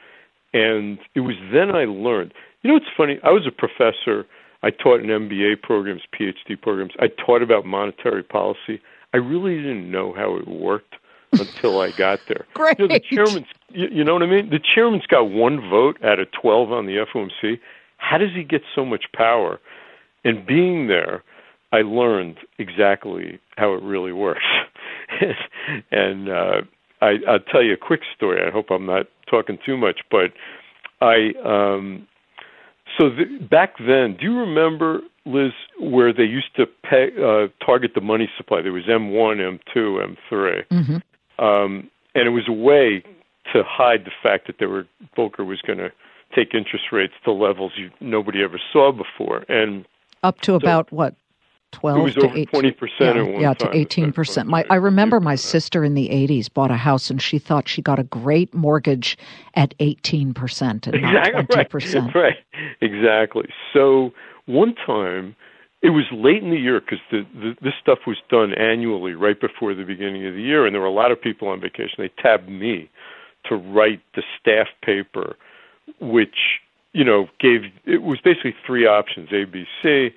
And 0.53 0.99
it 1.15 1.21
was 1.21 1.37
then 1.53 1.75
I 1.75 1.85
learned. 1.85 2.33
You 2.63 2.71
know, 2.71 2.77
it's 2.77 2.87
funny. 2.97 3.19
I 3.23 3.31
was 3.31 3.47
a 3.47 3.51
professor. 3.51 4.27
I 4.63 4.71
taught 4.71 5.01
in 5.01 5.07
MBA 5.07 5.63
programs, 5.63 6.03
PhD 6.19 6.61
programs. 6.61 6.93
I 6.99 7.09
taught 7.09 7.43
about 7.43 7.65
monetary 7.65 8.23
policy. 8.23 8.81
I 9.13 9.19
really 9.19 9.57
didn't 9.57 9.91
know 9.91 10.13
how 10.15 10.37
it 10.37 10.49
worked 10.49 10.95
until 11.33 11.81
I 11.81 11.93
got 11.93 12.21
there. 12.29 12.47
Great. 12.55 12.79
You 12.79 12.89
know, 12.89 12.95
the 12.95 13.01
chairman's, 13.01 13.47
you, 13.71 13.89
you 13.93 14.05
know 14.05 14.15
what 14.15 14.23
I 14.23 14.27
mean? 14.27 14.51
The 14.51 14.59
chairman's 14.59 15.07
got 15.07 15.31
one 15.31 15.61
vote 15.69 16.03
out 16.03 16.19
of 16.19 16.29
12 16.33 16.73
on 16.73 16.87
the 16.87 17.05
FOMC. 17.15 17.61
How 17.99 18.19
does 18.19 18.31
he 18.35 18.43
get 18.43 18.63
so 18.75 18.85
much 18.85 19.05
power? 19.13 19.61
And 20.25 20.47
being 20.47 20.89
there, 20.89 21.23
I 21.73 21.83
learned 21.83 22.39
exactly 22.59 23.39
how 23.57 23.75
it 23.75 23.83
really 23.83 24.13
works. 24.13 24.45
and 25.91 26.29
uh, 26.29 26.63
I, 27.01 27.17
I'll 27.29 27.41
tell 27.41 27.63
you 27.63 27.75
a 27.75 27.77
quick 27.77 28.01
story. 28.17 28.41
I 28.45 28.51
hope 28.51 28.67
I'm 28.71 28.87
not 28.87 29.07
talking 29.31 29.59
too 29.65 29.77
much, 29.77 30.01
but 30.11 30.33
I 31.01 31.33
um, 31.45 32.07
so 32.97 33.11
the, 33.11 33.25
back 33.45 33.75
then, 33.79 34.17
do 34.19 34.25
you 34.25 34.39
remember, 34.39 35.01
Liz, 35.27 35.53
where 35.79 36.13
they 36.13 36.25
used 36.25 36.55
to 36.57 36.67
pay, 36.67 37.09
uh, 37.23 37.49
target 37.65 37.93
the 37.95 38.01
money 38.01 38.29
supply? 38.37 38.63
There 38.63 38.73
was 38.73 38.85
M1, 38.85 39.59
M2, 39.77 40.17
M3, 40.33 40.67
mm-hmm. 40.69 41.45
um, 41.45 41.91
and 42.15 42.27
it 42.27 42.31
was 42.31 42.49
a 42.49 42.53
way 42.53 43.03
to 43.53 43.63
hide 43.67 44.05
the 44.05 44.11
fact 44.23 44.47
that 44.47 44.57
there 44.59 44.69
were 44.69 44.87
Volcker 45.17 45.47
was 45.47 45.61
going 45.67 45.79
to 45.79 45.91
take 46.35 46.55
interest 46.55 46.87
rates 46.93 47.15
to 47.25 47.33
levels 47.33 47.73
you, 47.77 47.91
nobody 48.01 48.43
ever 48.43 48.61
saw 48.73 48.93
before, 48.93 49.45
and 49.49 49.85
up 50.23 50.41
to 50.41 50.53
so, 50.53 50.55
about 50.57 50.91
what 50.93 51.15
12 51.73 52.15
to 52.15 52.33
18 52.35 52.75
percent 52.75 53.17
yeah, 53.17 53.39
yeah 53.39 53.55
to 53.55 53.71
18 53.77 54.13
percent. 54.13 54.49
my 54.49 54.65
i 54.71 54.75
remember 54.75 55.21
my 55.21 55.35
sister 55.35 55.85
in 55.85 55.95
the 55.95 56.09
80s 56.09 56.53
bought 56.53 56.71
a 56.71 56.77
house 56.77 57.11
and 57.11 57.21
she 57.21 57.39
thought 57.39 57.69
she 57.69 57.83
got 57.83 57.99
a 57.99 58.05
great 58.05 58.53
mortgage 58.55 59.19
at 59.55 59.75
18 59.79 60.33
percent 60.33 60.87
and 60.87 61.03
not 61.03 61.51
20 61.51 61.65
percent. 61.69 62.15
right, 62.15 62.37
right 62.55 62.65
exactly. 62.81 63.49
So 63.73 64.13
one 64.47 64.75
time 64.87 65.37
it 65.83 65.91
was 65.91 66.05
late 66.11 66.43
in 66.43 66.51
the 66.51 66.57
year 66.57 66.81
because 66.81 66.99
the, 67.11 67.25
the, 67.35 67.55
this 67.63 67.75
stuff 67.81 67.99
was 68.07 68.17
done 68.31 68.53
annually 68.55 69.13
right 69.13 69.41
before 69.41 69.75
the 69.75 69.85
beginning 69.85 70.27
of 70.27 70.35
the 70.35 70.43
year 70.43 70.67
and 70.67 70.75
there 70.75 70.81
were 70.81 70.89
a 70.89 70.93
lot 70.93 71.13
of 71.13 71.21
people 71.21 71.49
on 71.49 71.61
vacation. 71.61 71.97
They 71.99 72.11
tabbed 72.21 72.49
me 72.49 72.91
to 73.45 73.57
write 73.57 74.01
the 74.15 74.23
staff 74.41 74.69
paper 74.83 75.37
which 76.01 76.61
you 76.93 77.05
know 77.05 77.29
gave 77.41 77.63
it 77.85 78.03
was 78.03 78.19
basically 78.23 78.55
three 78.67 78.87
options 78.87 79.29
a 79.33 79.45
b 79.45 79.65
c 79.83 80.11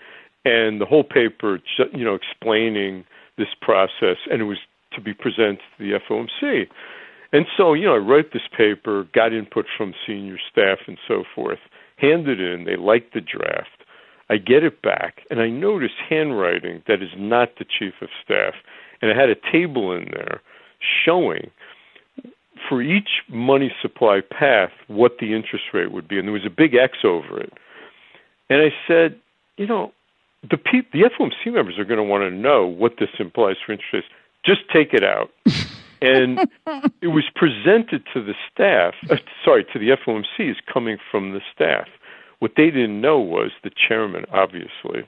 and 0.46 0.82
the 0.82 0.86
whole 0.86 1.04
paper, 1.04 1.60
you 1.94 2.04
know, 2.04 2.16
explaining 2.16 3.06
this 3.38 3.50
process, 3.62 4.18
and 4.30 4.42
it 4.42 4.46
was 4.46 4.58
to 4.94 5.02
be 5.02 5.14
presented 5.14 5.60
to 5.78 5.84
the 5.84 6.00
FOMC. 6.10 6.68
And 7.32 7.46
so, 7.56 7.74
you 7.74 7.86
know, 7.86 7.96
I 7.96 8.00
wrote 8.00 8.34
this 8.34 8.48
paper, 8.56 9.08
got 9.14 9.34
input 9.34 9.66
from 9.78 9.94
senior 10.06 10.38
staff 10.52 10.80
and 10.88 10.98
so 11.08 11.24
forth, 11.34 11.60
handed 11.98 12.40
it 12.42 12.54
in. 12.54 12.66
They 12.66 12.76
liked 12.76 13.14
the 13.14 13.22
draft. 13.22 13.70
I 14.30 14.38
get 14.38 14.64
it 14.64 14.82
back, 14.82 15.22
and 15.30 15.40
I 15.42 15.50
notice 15.50 15.92
handwriting 16.10 16.82
that 16.88 17.02
is 17.02 17.10
not 17.18 17.50
the 17.60 17.66
chief 17.66 17.94
of 18.02 18.10
staff. 18.24 18.54
And 19.02 19.12
I 19.12 19.20
had 19.20 19.30
a 19.30 19.52
table 19.52 19.92
in 19.94 20.06
there 20.12 20.42
showing 21.06 21.52
for 22.72 22.82
each 22.82 23.10
money 23.28 23.70
supply 23.82 24.22
path 24.22 24.72
what 24.88 25.18
the 25.20 25.36
interest 25.36 25.66
rate 25.74 25.92
would 25.92 26.08
be. 26.08 26.18
And 26.18 26.26
there 26.26 26.32
was 26.32 26.46
a 26.46 26.50
big 26.50 26.74
X 26.74 27.00
over 27.04 27.38
it. 27.38 27.52
And 28.50 28.62
I 28.62 28.70
said, 28.88 29.20
you 29.58 29.68
know, 29.68 29.92
the 30.50 30.56
pe- 30.56 30.88
the 30.94 31.10
FOMC 31.20 31.54
members 31.54 31.78
are 31.78 31.84
going 31.84 31.98
to 31.98 32.04
want 32.04 32.24
to 32.24 32.32
know 32.32 32.66
what 32.66 32.94
this 32.98 33.10
implies 33.20 33.58
for 33.66 33.74
interest 33.74 33.92
rates. 33.92 34.08
Just 34.46 34.62
take 34.72 34.94
it 34.94 35.04
out. 35.04 35.32
and 36.02 36.40
it 37.02 37.10
was 37.10 37.26
presented 37.36 38.04
to 38.14 38.24
the 38.24 38.36
staff, 38.50 38.94
uh, 39.10 39.18
sorry, 39.44 39.66
to 39.74 39.78
the 39.78 39.90
FOMC 39.90 40.50
is 40.50 40.58
coming 40.74 40.98
from 41.12 41.34
the 41.34 41.42
staff. 41.54 41.90
What 42.40 42.54
they 42.56 42.72
didn't 42.72 43.02
know 43.02 43.20
was 43.20 43.52
the 43.66 43.70
chairman, 43.70 44.24
obviously, 44.32 45.04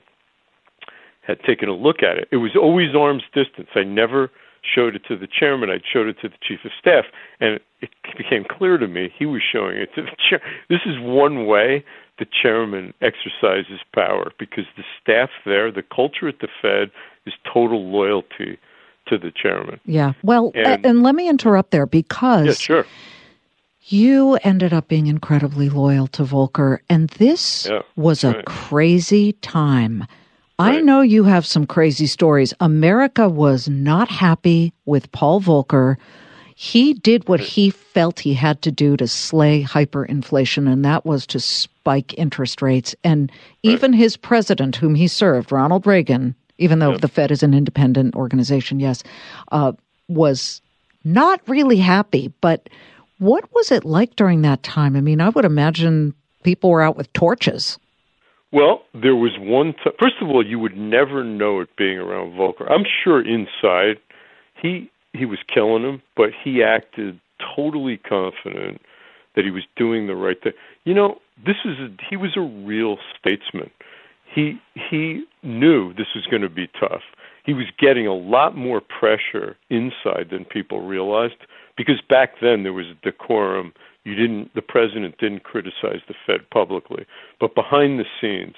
had 1.22 1.42
taken 1.44 1.70
a 1.70 1.74
look 1.74 2.02
at 2.02 2.18
it. 2.18 2.28
It 2.30 2.36
was 2.36 2.54
always 2.54 2.94
arm's 2.94 3.24
distance. 3.32 3.68
I 3.74 3.84
never 3.84 4.30
showed 4.64 4.96
it 4.96 5.02
to 5.08 5.16
the 5.16 5.28
chairman. 5.28 5.70
I 5.70 5.78
showed 5.92 6.08
it 6.08 6.16
to 6.22 6.28
the 6.28 6.36
chief 6.42 6.60
of 6.64 6.70
staff, 6.78 7.04
and 7.40 7.60
it 7.80 7.90
became 8.16 8.44
clear 8.48 8.78
to 8.78 8.88
me 8.88 9.12
he 9.16 9.26
was 9.26 9.42
showing 9.42 9.76
it 9.76 9.90
to 9.94 10.02
the 10.02 10.16
chair. 10.28 10.40
This 10.68 10.80
is 10.86 10.96
one 10.98 11.46
way 11.46 11.84
the 12.18 12.26
chairman 12.42 12.94
exercises 13.00 13.80
power 13.94 14.32
because 14.38 14.64
the 14.76 14.84
staff 15.00 15.30
there, 15.44 15.70
the 15.70 15.82
culture 15.82 16.28
at 16.28 16.38
the 16.40 16.48
Fed 16.62 16.90
is 17.26 17.34
total 17.52 17.90
loyalty 17.90 18.58
to 19.08 19.18
the 19.18 19.30
chairman. 19.30 19.80
Yeah. 19.84 20.12
Well, 20.22 20.52
and, 20.54 20.84
and 20.86 21.02
let 21.02 21.14
me 21.14 21.28
interrupt 21.28 21.70
there 21.70 21.86
because 21.86 22.46
yeah, 22.46 22.52
sure. 22.52 22.86
You 23.86 24.38
ended 24.44 24.72
up 24.72 24.88
being 24.88 25.08
incredibly 25.08 25.68
loyal 25.68 26.06
to 26.08 26.22
Volcker, 26.22 26.78
and 26.88 27.10
this 27.10 27.66
yeah, 27.66 27.82
was 27.96 28.24
a 28.24 28.32
right. 28.32 28.44
crazy 28.46 29.32
time. 29.32 30.06
Right. 30.58 30.76
I 30.76 30.80
know 30.80 31.00
you 31.00 31.24
have 31.24 31.44
some 31.44 31.66
crazy 31.66 32.06
stories. 32.06 32.54
America 32.60 33.28
was 33.28 33.68
not 33.68 34.08
happy 34.08 34.72
with 34.84 35.10
Paul 35.12 35.40
Volcker 35.40 35.96
he 36.54 36.94
did 36.94 37.28
what 37.28 37.40
he 37.40 37.70
felt 37.70 38.20
he 38.20 38.34
had 38.34 38.62
to 38.62 38.70
do 38.70 38.96
to 38.96 39.08
slay 39.08 39.62
hyperinflation, 39.62 40.70
and 40.70 40.84
that 40.84 41.04
was 41.04 41.26
to 41.26 41.40
spike 41.40 42.14
interest 42.16 42.62
rates. 42.62 42.94
And 43.02 43.30
even 43.62 43.90
right. 43.90 44.00
his 44.00 44.16
president, 44.16 44.76
whom 44.76 44.94
he 44.94 45.08
served, 45.08 45.50
Ronald 45.50 45.86
Reagan, 45.86 46.34
even 46.58 46.78
though 46.78 46.96
the 46.96 47.08
Fed 47.08 47.32
is 47.32 47.42
an 47.42 47.54
independent 47.54 48.14
organization, 48.14 48.78
yes, 48.78 49.02
uh, 49.50 49.72
was 50.06 50.62
not 51.02 51.40
really 51.48 51.78
happy. 51.78 52.32
But 52.40 52.68
what 53.18 53.52
was 53.52 53.72
it 53.72 53.84
like 53.84 54.14
during 54.14 54.42
that 54.42 54.62
time? 54.62 54.94
I 54.94 55.00
mean, 55.00 55.20
I 55.20 55.30
would 55.30 55.44
imagine 55.44 56.14
people 56.44 56.70
were 56.70 56.82
out 56.82 56.96
with 56.96 57.12
torches. 57.14 57.78
Well, 58.54 58.82
there 58.94 59.16
was 59.16 59.32
one. 59.40 59.74
T- 59.82 59.90
First 60.00 60.14
of 60.22 60.28
all, 60.28 60.46
you 60.46 60.60
would 60.60 60.76
never 60.76 61.24
know 61.24 61.60
it 61.60 61.70
being 61.76 61.98
around 61.98 62.34
Volcker. 62.34 62.70
I'm 62.70 62.84
sure 63.02 63.20
inside 63.20 63.96
he 64.62 64.88
he 65.12 65.24
was 65.26 65.40
killing 65.52 65.82
him, 65.82 66.02
but 66.16 66.30
he 66.44 66.62
acted 66.62 67.18
totally 67.56 67.96
confident 67.96 68.80
that 69.34 69.44
he 69.44 69.50
was 69.50 69.64
doing 69.76 70.06
the 70.06 70.14
right 70.14 70.40
thing. 70.40 70.52
You 70.84 70.94
know, 70.94 71.18
this 71.44 71.56
is 71.64 71.78
a, 71.80 71.88
he 72.08 72.16
was 72.16 72.36
a 72.36 72.40
real 72.40 72.96
statesman. 73.18 73.70
He 74.32 74.60
he 74.74 75.24
knew 75.42 75.92
this 75.94 76.14
was 76.14 76.26
going 76.30 76.42
to 76.42 76.48
be 76.48 76.68
tough. 76.78 77.02
He 77.44 77.54
was 77.54 77.66
getting 77.80 78.06
a 78.06 78.14
lot 78.14 78.56
more 78.56 78.80
pressure 78.80 79.56
inside 79.68 80.28
than 80.30 80.44
people 80.44 80.86
realized 80.86 81.34
because 81.76 82.00
back 82.08 82.34
then 82.40 82.62
there 82.62 82.72
was 82.72 82.86
a 82.86 83.04
decorum 83.04 83.72
you 84.04 84.14
didn't 84.14 84.54
the 84.54 84.62
president 84.62 85.18
didn't 85.18 85.44
criticize 85.44 86.00
the 86.08 86.14
Fed 86.26 86.48
publicly, 86.50 87.06
but 87.40 87.54
behind 87.54 87.98
the 87.98 88.04
scenes 88.20 88.54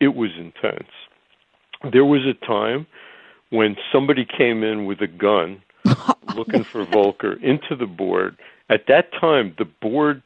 it 0.00 0.14
was 0.14 0.30
intense. 0.36 0.90
There 1.92 2.04
was 2.04 2.22
a 2.26 2.34
time 2.46 2.86
when 3.50 3.76
somebody 3.92 4.24
came 4.24 4.62
in 4.62 4.86
with 4.86 5.00
a 5.00 5.06
gun 5.06 5.62
looking 6.36 6.64
for 6.64 6.84
Volcker 6.86 7.42
into 7.42 7.74
the 7.76 7.86
board. 7.86 8.36
At 8.68 8.86
that 8.88 9.12
time 9.12 9.54
the 9.58 9.64
board 9.64 10.22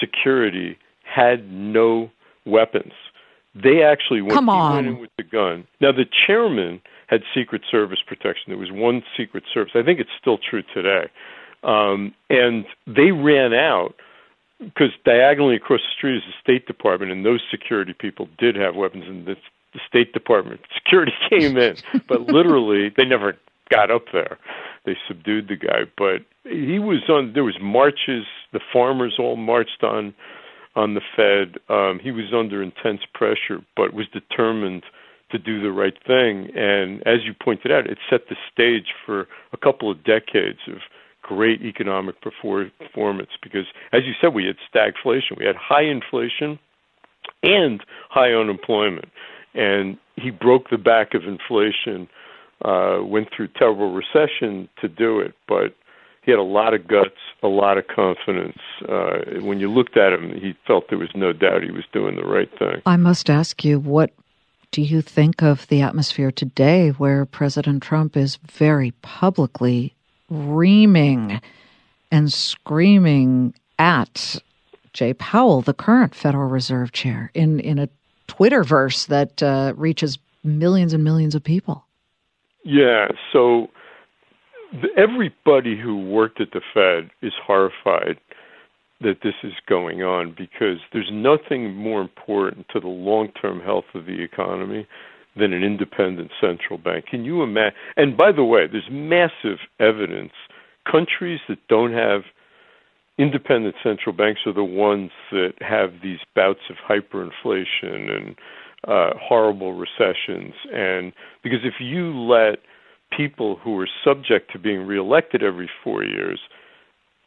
security 0.00 0.78
had 1.04 1.50
no 1.50 2.10
weapons. 2.44 2.92
They 3.54 3.82
actually 3.82 4.20
went, 4.20 4.34
Come 4.34 4.48
on. 4.48 4.74
went 4.74 4.86
in 4.88 4.98
with 4.98 5.10
the 5.16 5.22
gun. 5.22 5.66
Now 5.80 5.92
the 5.92 6.06
chairman 6.26 6.80
had 7.06 7.22
Secret 7.34 7.62
Service 7.70 8.00
protection. 8.06 8.44
There 8.48 8.58
was 8.58 8.72
one 8.72 9.02
Secret 9.16 9.44
Service. 9.52 9.72
I 9.74 9.82
think 9.82 10.00
it's 10.00 10.10
still 10.20 10.38
true 10.38 10.62
today. 10.74 11.08
Um, 11.64 12.14
and 12.28 12.64
they 12.86 13.10
ran 13.10 13.54
out 13.54 13.94
because 14.58 14.90
diagonally 15.04 15.56
across 15.56 15.80
the 15.80 15.92
street 15.96 16.16
is 16.16 16.22
the 16.26 16.34
State 16.40 16.66
Department, 16.66 17.10
and 17.10 17.24
those 17.24 17.40
security 17.50 17.92
people 17.92 18.28
did 18.38 18.56
have 18.56 18.76
weapons, 18.76 19.04
and 19.06 19.26
the, 19.26 19.36
the 19.72 19.80
State 19.88 20.12
Department 20.12 20.60
security 20.74 21.12
came 21.28 21.56
in, 21.56 21.76
but 22.08 22.22
literally 22.22 22.92
they 22.96 23.04
never 23.04 23.36
got 23.70 23.90
up 23.90 24.04
there. 24.12 24.38
They 24.84 24.96
subdued 25.08 25.48
the 25.48 25.56
guy, 25.56 25.84
but 25.96 26.22
he 26.44 26.78
was 26.78 27.08
on. 27.08 27.32
There 27.32 27.44
was 27.44 27.56
marches. 27.60 28.26
The 28.52 28.60
farmers 28.72 29.16
all 29.18 29.36
marched 29.36 29.82
on 29.82 30.14
on 30.76 30.94
the 30.94 31.00
Fed. 31.16 31.58
Um, 31.74 31.98
he 32.02 32.10
was 32.10 32.34
under 32.34 32.62
intense 32.62 33.00
pressure, 33.14 33.64
but 33.76 33.94
was 33.94 34.06
determined 34.12 34.82
to 35.30 35.38
do 35.38 35.60
the 35.60 35.72
right 35.72 35.96
thing. 36.06 36.50
And 36.54 37.00
as 37.06 37.24
you 37.24 37.32
pointed 37.32 37.72
out, 37.72 37.86
it 37.86 37.98
set 38.10 38.28
the 38.28 38.36
stage 38.52 38.92
for 39.06 39.26
a 39.52 39.56
couple 39.56 39.90
of 39.90 40.04
decades 40.04 40.58
of 40.68 40.78
great 41.24 41.62
economic 41.62 42.16
performance 42.20 43.30
because, 43.42 43.66
as 43.92 44.02
you 44.04 44.12
said, 44.20 44.34
we 44.34 44.44
had 44.44 44.56
stagflation. 44.72 45.38
We 45.38 45.46
had 45.46 45.56
high 45.56 45.84
inflation 45.84 46.58
and 47.42 47.82
high 48.10 48.32
unemployment. 48.32 49.08
And 49.54 49.96
he 50.16 50.30
broke 50.30 50.70
the 50.70 50.78
back 50.78 51.14
of 51.14 51.22
inflation, 51.24 52.08
uh, 52.64 52.98
went 53.02 53.28
through 53.34 53.48
terrible 53.56 53.92
recession 53.92 54.68
to 54.80 54.88
do 54.88 55.18
it, 55.18 55.34
but 55.48 55.74
he 56.22 56.30
had 56.30 56.38
a 56.38 56.42
lot 56.42 56.74
of 56.74 56.86
guts, 56.86 57.16
a 57.42 57.48
lot 57.48 57.78
of 57.78 57.86
confidence. 57.86 58.58
Uh, 58.88 59.40
when 59.40 59.60
you 59.60 59.70
looked 59.70 59.96
at 59.96 60.12
him, 60.12 60.30
he 60.30 60.54
felt 60.66 60.88
there 60.88 60.98
was 60.98 61.10
no 61.14 61.32
doubt 61.32 61.62
he 61.62 61.70
was 61.70 61.84
doing 61.92 62.16
the 62.16 62.24
right 62.24 62.50
thing. 62.58 62.82
I 62.86 62.96
must 62.96 63.30
ask 63.30 63.64
you, 63.64 63.78
what 63.78 64.10
do 64.70 64.82
you 64.82 65.00
think 65.00 65.42
of 65.42 65.66
the 65.68 65.82
atmosphere 65.82 66.30
today 66.30 66.90
where 66.90 67.24
President 67.24 67.82
Trump 67.82 68.16
is 68.16 68.36
very 68.36 68.90
publicly 69.02 69.94
reaming 70.34 71.40
and 72.10 72.32
screaming 72.32 73.54
at 73.78 74.36
Jay 74.92 75.14
Powell, 75.14 75.62
the 75.62 75.74
current 75.74 76.14
Federal 76.14 76.48
Reserve 76.48 76.92
Chair, 76.92 77.30
in, 77.34 77.60
in 77.60 77.78
a 77.78 77.88
Twitter 78.26 78.62
verse 78.62 79.06
that 79.06 79.42
uh, 79.42 79.72
reaches 79.76 80.18
millions 80.42 80.92
and 80.92 81.02
millions 81.02 81.34
of 81.34 81.42
people? 81.42 81.84
Yeah, 82.64 83.08
so 83.32 83.68
everybody 84.96 85.78
who 85.78 85.96
worked 85.96 86.40
at 86.40 86.52
the 86.52 86.60
Fed 86.72 87.10
is 87.22 87.32
horrified 87.44 88.18
that 89.00 89.18
this 89.22 89.34
is 89.42 89.52
going 89.66 90.02
on 90.02 90.34
because 90.36 90.78
there's 90.92 91.10
nothing 91.12 91.74
more 91.74 92.00
important 92.00 92.66
to 92.72 92.80
the 92.80 92.88
long 92.88 93.28
term 93.40 93.60
health 93.60 93.84
of 93.94 94.06
the 94.06 94.22
economy 94.22 94.86
than 95.36 95.52
an 95.52 95.62
independent 95.62 96.30
central 96.40 96.78
bank. 96.78 97.06
Can 97.06 97.24
you 97.24 97.42
imagine? 97.42 97.74
And 97.96 98.16
by 98.16 98.32
the 98.32 98.44
way, 98.44 98.66
there's 98.66 98.88
massive 98.90 99.58
evidence. 99.80 100.32
Countries 100.90 101.40
that 101.48 101.58
don't 101.68 101.92
have 101.92 102.22
independent 103.18 103.74
central 103.82 104.14
banks 104.14 104.40
are 104.46 104.52
the 104.52 104.64
ones 104.64 105.10
that 105.30 105.52
have 105.60 105.90
these 106.02 106.18
bouts 106.34 106.60
of 106.70 106.76
hyperinflation 106.88 108.10
and 108.10 108.36
uh, 108.86 109.10
horrible 109.20 109.72
recessions. 109.72 110.54
And 110.72 111.12
because 111.42 111.60
if 111.64 111.74
you 111.80 112.12
let 112.18 112.58
people 113.16 113.56
who 113.56 113.78
are 113.78 113.88
subject 114.04 114.52
to 114.52 114.58
being 114.58 114.86
reelected 114.86 115.42
every 115.42 115.70
four 115.82 116.04
years, 116.04 116.40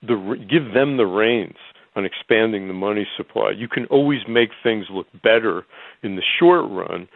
the 0.02 0.38
give 0.50 0.74
them 0.74 0.98
the 0.98 1.06
reins 1.06 1.56
on 1.96 2.06
expanding 2.06 2.68
the 2.68 2.74
money 2.74 3.08
supply. 3.18 3.52
You 3.58 3.68
can 3.68 3.86
always 3.88 4.20
make 4.30 4.50
things 4.62 4.86
look 4.92 5.08
better 5.24 5.66
in 6.04 6.16
the 6.16 6.22
short 6.40 6.70
run 6.70 7.08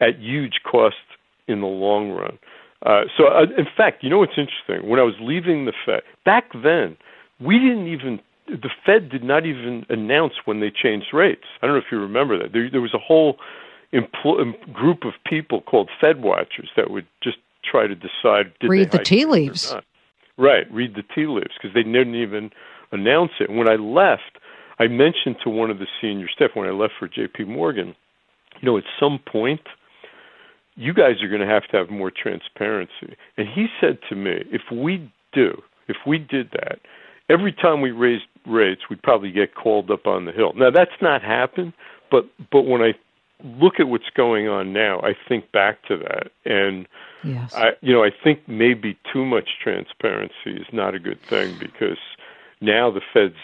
at 0.00 0.18
huge 0.18 0.60
cost 0.70 0.96
in 1.46 1.60
the 1.60 1.66
long 1.66 2.10
run. 2.10 2.38
Uh, 2.84 3.02
so, 3.16 3.26
uh, 3.26 3.42
in 3.58 3.66
fact, 3.76 4.02
you 4.02 4.08
know 4.08 4.18
what's 4.18 4.38
interesting? 4.38 4.88
When 4.88 4.98
I 4.98 5.02
was 5.02 5.14
leaving 5.20 5.66
the 5.66 5.72
Fed, 5.84 6.02
back 6.24 6.50
then, 6.62 6.96
we 7.38 7.58
didn't 7.58 7.88
even, 7.88 8.20
the 8.46 8.70
Fed 8.86 9.10
did 9.10 9.22
not 9.22 9.44
even 9.44 9.84
announce 9.88 10.34
when 10.46 10.60
they 10.60 10.70
changed 10.70 11.08
rates. 11.12 11.44
I 11.60 11.66
don't 11.66 11.74
know 11.74 11.80
if 11.80 11.92
you 11.92 11.98
remember 11.98 12.38
that. 12.38 12.52
There, 12.52 12.70
there 12.70 12.80
was 12.80 12.94
a 12.94 12.98
whole 12.98 13.36
empl- 13.92 14.72
group 14.72 15.04
of 15.04 15.12
people 15.26 15.60
called 15.60 15.90
Fed 16.00 16.22
watchers 16.22 16.70
that 16.76 16.90
would 16.90 17.06
just 17.22 17.36
try 17.62 17.86
to 17.86 17.94
decide. 17.94 18.52
read 18.62 18.92
the 18.92 18.98
tea 18.98 19.26
leaves. 19.26 19.74
Right, 20.38 20.70
read 20.72 20.94
the 20.94 21.02
tea 21.14 21.26
leaves 21.26 21.52
because 21.60 21.74
they 21.74 21.82
didn't 21.82 22.14
even 22.14 22.50
announce 22.92 23.32
it. 23.40 23.50
When 23.50 23.68
I 23.68 23.74
left, 23.74 24.38
I 24.78 24.86
mentioned 24.86 25.36
to 25.44 25.50
one 25.50 25.70
of 25.70 25.78
the 25.78 25.86
senior 26.00 26.28
staff 26.28 26.52
when 26.54 26.66
I 26.66 26.72
left 26.72 26.94
for 26.98 27.08
J.P. 27.08 27.44
Morgan, 27.44 27.94
you 28.60 28.66
know, 28.66 28.78
at 28.78 28.84
some 28.98 29.18
point, 29.18 29.60
you 30.80 30.94
guys 30.94 31.22
are 31.22 31.28
going 31.28 31.42
to 31.42 31.46
have 31.46 31.68
to 31.68 31.76
have 31.76 31.90
more 31.90 32.10
transparency. 32.10 33.14
And 33.36 33.46
he 33.46 33.66
said 33.80 33.98
to 34.08 34.16
me, 34.16 34.44
if 34.50 34.62
we 34.72 35.12
do, 35.30 35.62
if 35.88 35.98
we 36.06 36.16
did 36.18 36.50
that, 36.52 36.80
every 37.28 37.52
time 37.52 37.82
we 37.82 37.90
raised 37.90 38.24
rates, 38.46 38.80
we'd 38.88 39.02
probably 39.02 39.30
get 39.30 39.54
called 39.54 39.90
up 39.90 40.06
on 40.06 40.24
the 40.24 40.32
hill. 40.32 40.54
Now 40.56 40.70
that's 40.70 41.02
not 41.02 41.22
happened, 41.22 41.74
but 42.10 42.24
but 42.50 42.62
when 42.62 42.80
I 42.80 42.94
look 43.44 43.74
at 43.78 43.88
what's 43.88 44.08
going 44.16 44.48
on 44.48 44.72
now, 44.72 45.00
I 45.00 45.14
think 45.28 45.52
back 45.52 45.82
to 45.88 45.98
that, 45.98 46.32
and 46.50 46.88
yes. 47.22 47.54
I, 47.54 47.72
you 47.82 47.92
know, 47.92 48.02
I 48.02 48.10
think 48.24 48.48
maybe 48.48 48.98
too 49.12 49.26
much 49.26 49.50
transparency 49.62 50.32
is 50.46 50.66
not 50.72 50.94
a 50.94 50.98
good 50.98 51.20
thing 51.22 51.58
because 51.58 51.98
now 52.62 52.90
the 52.90 53.02
Fed's 53.12 53.34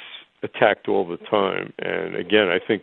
attacked 0.42 0.88
all 0.88 1.06
the 1.06 1.18
time, 1.18 1.74
and 1.78 2.16
again, 2.16 2.48
I 2.48 2.58
think 2.58 2.82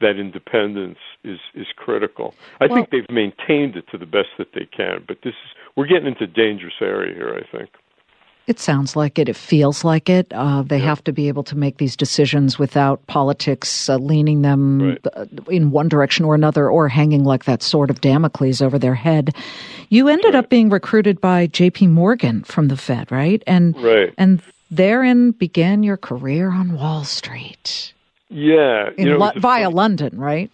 that 0.00 0.18
independence 0.18 0.98
is 1.24 1.38
is 1.54 1.66
critical. 1.76 2.34
I 2.60 2.66
well, 2.66 2.76
think 2.76 2.90
they've 2.90 3.14
maintained 3.14 3.76
it 3.76 3.86
to 3.90 3.98
the 3.98 4.06
best 4.06 4.28
that 4.38 4.48
they 4.54 4.66
can, 4.66 5.04
but 5.06 5.18
this 5.22 5.34
is 5.34 5.50
we're 5.76 5.86
getting 5.86 6.06
into 6.06 6.26
dangerous 6.26 6.74
area 6.80 7.14
here. 7.14 7.34
I 7.34 7.56
think. 7.56 7.70
It 8.46 8.58
sounds 8.58 8.96
like 8.96 9.16
it. 9.18 9.28
It 9.28 9.36
feels 9.36 9.84
like 9.84 10.08
it. 10.08 10.26
Uh, 10.32 10.62
they 10.62 10.78
yeah. 10.78 10.86
have 10.86 11.04
to 11.04 11.12
be 11.12 11.28
able 11.28 11.44
to 11.44 11.56
make 11.56 11.78
these 11.78 11.94
decisions 11.94 12.58
without 12.58 13.06
politics 13.06 13.88
uh, 13.88 13.96
leaning 13.96 14.42
them 14.42 14.82
right. 14.82 15.06
Uh, 15.14 15.26
in 15.48 15.70
one 15.70 15.88
direction 15.88 16.24
or 16.24 16.34
another, 16.34 16.68
or 16.68 16.88
hanging 16.88 17.22
like 17.22 17.44
that 17.44 17.62
sword 17.62 17.90
of 17.90 18.00
Damocles 18.00 18.60
over 18.60 18.76
their 18.76 18.96
head. 18.96 19.36
You 19.88 20.08
ended 20.08 20.34
right. 20.34 20.36
up 20.36 20.48
being 20.48 20.68
recruited 20.68 21.20
by 21.20 21.46
J.P. 21.46 21.88
Morgan 21.88 22.42
from 22.42 22.66
the 22.66 22.76
Fed, 22.76 23.12
right? 23.12 23.40
And 23.46 23.80
right. 23.80 24.12
and 24.18 24.42
therein 24.68 25.30
began 25.30 25.84
your 25.84 25.96
career 25.96 26.50
on 26.50 26.76
Wall 26.76 27.04
Street. 27.04 27.92
Yeah, 28.30 28.90
in 28.96 29.06
you 29.06 29.12
know, 29.12 29.18
Lo- 29.18 29.32
via 29.36 29.64
funny, 29.64 29.74
London, 29.74 30.18
right? 30.18 30.50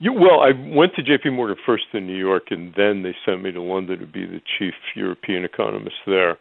You, 0.00 0.12
well, 0.12 0.40
I 0.40 0.50
went 0.74 0.94
to 0.96 1.02
J.P. 1.02 1.30
Morgan 1.30 1.56
first 1.64 1.84
in 1.92 2.06
New 2.06 2.16
York, 2.16 2.44
and 2.50 2.74
then 2.76 3.02
they 3.02 3.14
sent 3.24 3.42
me 3.42 3.52
to 3.52 3.62
London 3.62 4.00
to 4.00 4.06
be 4.06 4.26
the 4.26 4.40
chief 4.58 4.74
European 4.96 5.44
economist 5.44 5.96
there. 6.06 6.36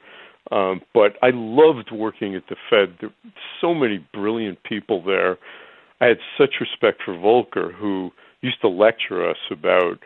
Um, 0.51 0.81
but 0.93 1.17
I 1.21 1.29
loved 1.33 1.91
working 1.91 2.35
at 2.35 2.43
the 2.49 2.55
Fed. 2.69 2.97
There 2.99 3.09
were 3.09 3.31
so 3.61 3.73
many 3.75 4.03
brilliant 4.13 4.63
people 4.63 5.03
there. 5.03 5.37
I 6.01 6.05
had 6.07 6.17
such 6.37 6.55
respect 6.59 7.01
for 7.03 7.13
Volcker, 7.13 7.73
who 7.73 8.11
used 8.41 8.61
to 8.61 8.69
lecture 8.69 9.29
us 9.29 9.37
about 9.51 9.99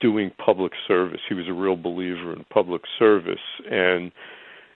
doing 0.00 0.30
public 0.44 0.72
service. 0.86 1.20
He 1.28 1.34
was 1.34 1.48
a 1.48 1.52
real 1.52 1.76
believer 1.76 2.32
in 2.32 2.44
public 2.50 2.82
service, 2.98 3.38
and 3.70 4.12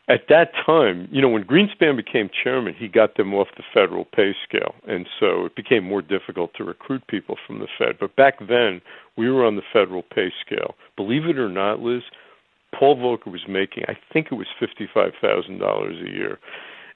at 0.08 0.22
that 0.28 0.52
time, 0.64 1.06
you 1.12 1.20
know, 1.20 1.28
when 1.28 1.44
Greenspan 1.44 1.96
became 1.96 2.30
chairman, 2.42 2.74
he 2.74 2.88
got 2.88 3.16
them 3.16 3.34
off 3.34 3.48
the 3.56 3.62
federal 3.74 4.06
pay 4.06 4.34
scale. 4.46 4.74
And 4.86 5.06
so 5.20 5.44
it 5.44 5.54
became 5.54 5.84
more 5.84 6.00
difficult 6.00 6.52
to 6.54 6.64
recruit 6.64 7.06
people 7.08 7.36
from 7.46 7.58
the 7.58 7.68
Fed. 7.78 7.96
But 8.00 8.16
back 8.16 8.38
then, 8.48 8.80
we 9.16 9.30
were 9.30 9.44
on 9.44 9.56
the 9.56 9.62
federal 9.70 10.02
pay 10.02 10.32
scale. 10.44 10.74
Believe 10.96 11.26
it 11.26 11.38
or 11.38 11.50
not, 11.50 11.80
Liz, 11.80 12.02
Paul 12.74 12.96
Volcker 12.96 13.30
was 13.30 13.46
making, 13.48 13.84
I 13.88 13.96
think 14.12 14.28
it 14.30 14.34
was 14.34 14.46
$55,000 14.60 16.08
a 16.08 16.10
year. 16.10 16.38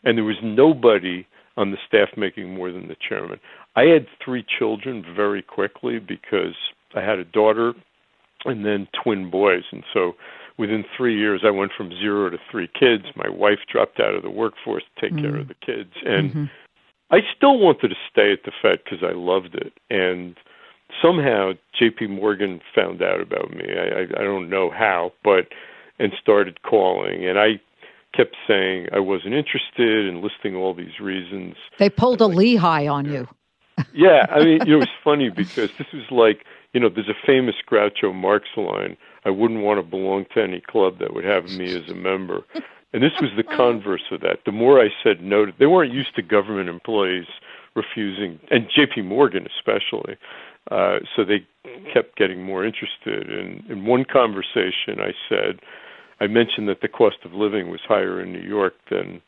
And 0.04 0.16
there 0.16 0.24
was 0.24 0.36
nobody 0.42 1.26
on 1.56 1.70
the 1.70 1.78
staff 1.86 2.08
making 2.16 2.54
more 2.54 2.72
than 2.72 2.88
the 2.88 2.96
chairman. 3.08 3.38
I 3.76 3.82
had 3.82 4.06
three 4.24 4.44
children 4.58 5.04
very 5.14 5.42
quickly 5.42 5.98
because 5.98 6.54
I 6.94 7.00
had 7.00 7.18
a 7.18 7.24
daughter 7.24 7.74
and 8.44 8.64
then 8.64 8.88
twin 9.02 9.30
boys, 9.30 9.62
and 9.70 9.84
so 9.92 10.14
within 10.58 10.84
three 10.96 11.18
years, 11.18 11.42
I 11.44 11.50
went 11.50 11.72
from 11.76 11.90
zero 11.90 12.30
to 12.30 12.38
three 12.50 12.68
kids. 12.68 13.04
My 13.16 13.28
wife 13.28 13.60
dropped 13.70 14.00
out 14.00 14.14
of 14.14 14.22
the 14.22 14.30
workforce 14.30 14.84
to 14.94 15.00
take 15.00 15.12
mm-hmm. 15.12 15.30
care 15.30 15.40
of 15.40 15.48
the 15.48 15.54
kids, 15.54 15.92
and 16.04 16.30
mm-hmm. 16.30 16.44
I 17.10 17.20
still 17.36 17.58
wanted 17.58 17.88
to 17.88 17.96
stay 18.10 18.32
at 18.32 18.44
the 18.44 18.52
Fed 18.62 18.80
because 18.84 19.02
I 19.02 19.12
loved 19.14 19.54
it. 19.54 19.72
And 19.90 20.36
somehow 21.00 21.52
J.P. 21.78 22.08
Morgan 22.08 22.60
found 22.74 23.02
out 23.02 23.20
about 23.20 23.50
me. 23.50 23.64
I, 23.68 24.00
I, 24.00 24.02
I 24.20 24.24
don't 24.24 24.48
know 24.48 24.70
how, 24.70 25.12
but 25.24 25.48
and 25.98 26.12
started 26.20 26.62
calling, 26.62 27.26
and 27.26 27.38
I 27.38 27.60
kept 28.14 28.36
saying 28.46 28.88
I 28.92 28.98
wasn't 28.98 29.34
interested 29.34 30.06
and 30.08 30.20
listing 30.20 30.54
all 30.54 30.74
these 30.74 31.00
reasons. 31.00 31.54
They 31.78 31.90
pulled 31.90 32.20
a 32.20 32.26
like, 32.26 32.36
Lehigh 32.36 32.86
on 32.88 33.06
you. 33.06 33.28
yeah, 33.94 34.26
I 34.30 34.44
mean, 34.44 34.62
it 34.66 34.74
was 34.74 34.88
funny 35.02 35.30
because 35.30 35.70
this 35.78 35.86
was 35.92 36.10
like, 36.10 36.44
you 36.72 36.80
know, 36.80 36.88
there's 36.88 37.08
a 37.08 37.26
famous 37.26 37.54
Groucho 37.70 38.14
Marx 38.14 38.48
line 38.56 38.96
I 39.24 39.30
wouldn't 39.30 39.62
want 39.62 39.78
to 39.78 39.82
belong 39.82 40.26
to 40.34 40.42
any 40.42 40.60
club 40.60 40.98
that 40.98 41.14
would 41.14 41.24
have 41.24 41.44
me 41.50 41.74
as 41.74 41.88
a 41.88 41.94
member. 41.94 42.44
And 42.92 43.02
this 43.02 43.12
was 43.20 43.30
the 43.36 43.42
converse 43.56 44.02
of 44.10 44.20
that. 44.20 44.40
The 44.44 44.52
more 44.52 44.80
I 44.80 44.88
said 45.02 45.22
no, 45.22 45.46
to, 45.46 45.52
they 45.58 45.66
weren't 45.66 45.92
used 45.92 46.14
to 46.16 46.22
government 46.22 46.68
employees 46.68 47.26
refusing, 47.74 48.38
and 48.50 48.68
J.P. 48.74 49.02
Morgan 49.02 49.46
especially. 49.58 50.16
Uh, 50.70 50.98
so 51.16 51.24
they 51.24 51.46
kept 51.92 52.16
getting 52.16 52.42
more 52.42 52.64
interested. 52.64 53.30
And 53.30 53.68
in 53.68 53.86
one 53.86 54.04
conversation, 54.04 55.00
I 55.00 55.12
said, 55.28 55.60
I 56.20 56.26
mentioned 56.26 56.68
that 56.68 56.82
the 56.82 56.88
cost 56.88 57.16
of 57.24 57.32
living 57.32 57.70
was 57.70 57.80
higher 57.86 58.20
in 58.20 58.32
New 58.32 58.46
York 58.46 58.74
than 58.90 59.20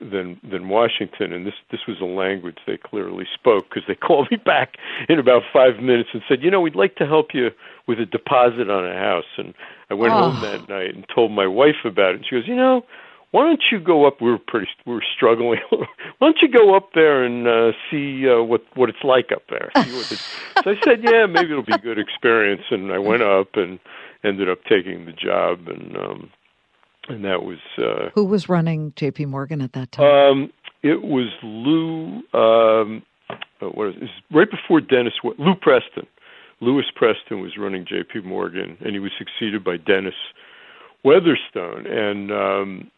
than 0.00 0.40
than 0.48 0.68
Washington, 0.68 1.32
and 1.32 1.46
this 1.46 1.54
this 1.70 1.80
was 1.86 2.00
a 2.00 2.04
language 2.04 2.58
they 2.66 2.76
clearly 2.76 3.26
spoke 3.34 3.68
because 3.68 3.84
they 3.86 3.94
called 4.06 4.28
me 4.30 4.36
back 4.36 4.76
in 5.08 5.18
about 5.18 5.42
five 5.52 5.82
minutes 5.82 6.10
and 6.12 6.22
said, 6.28 6.42
you 6.42 6.50
know, 6.50 6.60
we'd 6.60 6.76
like 6.76 6.96
to 6.96 7.06
help 7.06 7.28
you 7.34 7.50
with 7.86 8.00
a 8.00 8.06
deposit 8.06 8.70
on 8.70 8.86
a 8.86 8.94
house. 8.94 9.24
And 9.36 9.54
I 9.90 9.94
went 9.94 10.12
oh. 10.12 10.30
home 10.30 10.42
that 10.42 10.68
night 10.68 10.94
and 10.94 11.04
told 11.14 11.32
my 11.32 11.46
wife 11.46 11.84
about 11.84 12.10
it. 12.10 12.16
And 12.16 12.26
she 12.26 12.36
goes, 12.36 12.48
you 12.48 12.56
know, 12.56 12.84
why 13.30 13.44
don't 13.44 13.62
you 13.70 13.80
go 13.80 14.06
up? 14.06 14.20
We 14.20 14.30
were 14.30 14.38
pretty, 14.38 14.68
we 14.86 14.94
were 14.94 15.04
struggling. 15.14 15.60
why 15.70 15.86
don't 16.20 16.38
you 16.40 16.48
go 16.48 16.76
up 16.76 16.90
there 16.94 17.24
and 17.24 17.46
uh, 17.48 17.72
see 17.90 18.28
uh, 18.28 18.42
what 18.42 18.62
what 18.74 18.88
it's 18.88 19.02
like 19.04 19.32
up 19.32 19.42
there? 19.50 19.70
See 19.76 19.92
what 19.92 20.12
it's... 20.12 20.20
so 20.64 20.70
I 20.70 20.76
said, 20.84 21.02
yeah, 21.02 21.26
maybe 21.26 21.50
it'll 21.50 21.64
be 21.64 21.72
a 21.72 21.78
good 21.78 21.98
experience. 21.98 22.62
And 22.70 22.92
I 22.92 22.98
went 22.98 23.22
up 23.22 23.48
and 23.54 23.78
ended 24.22 24.48
up 24.48 24.58
taking 24.68 25.06
the 25.06 25.12
job 25.12 25.68
and. 25.68 25.96
um 25.96 26.30
and 27.08 27.24
that 27.24 27.42
was 27.42 27.58
uh, 27.78 28.10
who 28.14 28.24
was 28.24 28.48
running 28.48 28.92
J.P. 28.96 29.26
Morgan 29.26 29.60
at 29.60 29.72
that 29.72 29.92
time. 29.92 30.06
Um, 30.06 30.52
it 30.82 31.02
was 31.02 31.28
Lou. 31.42 32.22
Um, 32.38 33.02
uh, 33.30 33.66
what 33.66 33.88
is 33.88 33.94
it? 34.02 34.10
right 34.30 34.50
before 34.50 34.80
Dennis? 34.80 35.14
Lou 35.38 35.54
Preston. 35.54 36.06
Lewis 36.60 36.86
Preston 36.94 37.40
was 37.40 37.56
running 37.58 37.84
J.P. 37.86 38.20
Morgan, 38.20 38.76
and 38.80 38.92
he 38.92 38.98
was 38.98 39.12
succeeded 39.18 39.64
by 39.64 39.76
Dennis 39.76 40.14
Weatherstone. 41.04 41.86
And 41.86 42.30
um, 42.32 42.90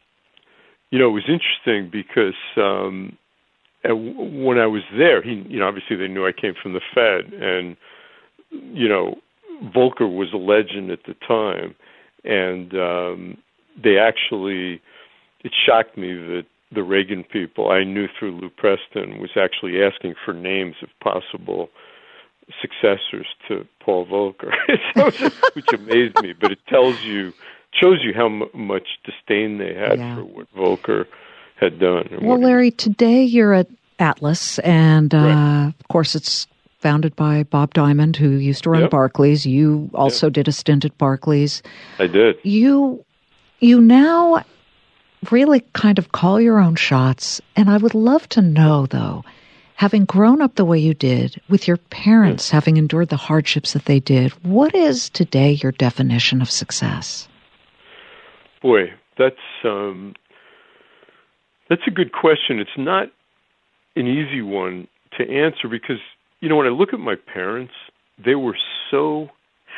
you 0.91 0.99
know, 0.99 1.09
it 1.09 1.13
was 1.13 1.29
interesting 1.29 1.91
because 1.91 2.35
um, 2.57 3.17
when 3.85 4.59
I 4.59 4.67
was 4.67 4.83
there, 4.97 5.23
he, 5.23 5.45
you 5.49 5.59
know, 5.59 5.67
obviously 5.67 5.97
they 5.97 6.09
knew 6.09 6.27
I 6.27 6.33
came 6.33 6.55
from 6.61 6.73
the 6.73 6.81
Fed, 6.95 7.33
and 7.33 7.77
you 8.51 8.89
know, 8.89 9.17
Volcker 9.75 10.13
was 10.13 10.29
a 10.33 10.37
legend 10.37 10.91
at 10.91 11.01
the 11.07 11.15
time, 11.27 11.75
and 12.25 12.75
um, 12.75 13.39
they 13.83 13.99
actually 13.99 14.81
it 15.45 15.53
shocked 15.65 15.97
me 15.97 16.15
that 16.15 16.47
the 16.73 16.83
Reagan 16.83 17.25
people 17.25 17.71
I 17.71 17.85
knew 17.85 18.09
through 18.19 18.33
Lou 18.33 18.51
Preston 18.51 19.21
was 19.21 19.31
actually 19.37 19.83
asking 19.83 20.15
for 20.25 20.35
names 20.35 20.77
of 20.83 20.89
possible 21.01 21.69
successors 22.61 23.27
to 23.49 23.67
Paul 23.81 24.07
Volcker, 24.07 24.53
which 25.55 25.73
amazed 25.73 26.21
me. 26.23 26.33
But 26.33 26.53
it 26.53 26.59
tells 26.69 27.01
you, 27.03 27.33
shows 27.73 28.03
you 28.03 28.13
how 28.15 28.27
m- 28.27 28.49
much 28.55 28.89
disdain 29.05 29.59
they 29.59 29.75
had 29.75 29.99
yeah. 29.99 30.17
for 30.17 30.25
what 30.25 30.55
Volcker 30.55 31.07
had 31.57 31.79
done. 31.79 32.09
Well, 32.21 32.41
Larry, 32.41 32.71
today 32.71 33.23
you're 33.23 33.55
at 33.55 33.69
Atlas, 33.99 34.59
and 34.61 35.15
uh, 35.15 35.19
right. 35.19 35.75
of 35.79 35.89
course 35.89 36.15
it's 36.15 36.47
founded 36.81 37.17
by 37.17 37.43
Bob 37.45 37.75
Diamond, 37.75 38.17
who 38.17 38.31
used 38.31 38.65
to 38.65 38.71
run 38.71 38.83
yep. 38.83 38.91
Barclays. 38.91 39.47
You 39.47 39.91
also 39.95 40.27
yep. 40.27 40.35
did 40.35 40.49
a 40.49 40.53
stint 40.53 40.85
at 40.85 40.97
Barclays. 40.99 41.63
I 41.99 42.07
did. 42.07 42.37
You 42.43 43.05
you 43.61 43.81
now 43.81 44.45
really 45.31 45.61
kind 45.73 45.99
of 45.99 46.13
call 46.13 46.41
your 46.41 46.59
own 46.59 46.77
shots. 46.77 47.41
And 47.55 47.71
I 47.71 47.77
would 47.79 47.95
love 47.95 48.29
to 48.31 48.43
know, 48.43 48.87
though, 48.87 49.25
having 49.75 50.05
grown 50.05 50.41
up 50.43 50.55
the 50.55 50.65
way 50.65 50.79
you 50.79 50.95
did, 50.95 51.41
with 51.49 51.67
your 51.67 51.77
parents 51.77 52.51
having 52.51 52.77
endured 52.77 53.09
the 53.09 53.17
hardships 53.17 53.73
that 53.73 53.87
they 53.87 54.01
did, 54.01 54.33
what 54.45 54.75
is 54.75 55.09
today 55.11 55.53
your 55.53 55.73
definition 55.73 56.41
of 56.43 56.51
success? 56.51 57.29
Boy, 58.63 58.93
that's 59.19 59.37
um, 59.65 60.15
that's 61.69 61.83
a 61.87 61.91
good 61.91 62.13
question. 62.13 62.59
It's 62.59 62.71
not 62.77 63.09
an 63.97 64.07
easy 64.07 64.43
one 64.43 64.89
to 65.19 65.25
answer 65.25 65.69
because 65.69 66.01
you 66.41 66.49
know 66.49 66.57
when 66.57 66.67
I 66.67 66.71
look 66.71 66.93
at 66.93 67.01
my 67.01 67.15
parents, 67.15 67.73
they 68.23 68.35
were 68.35 68.57
so 68.91 69.29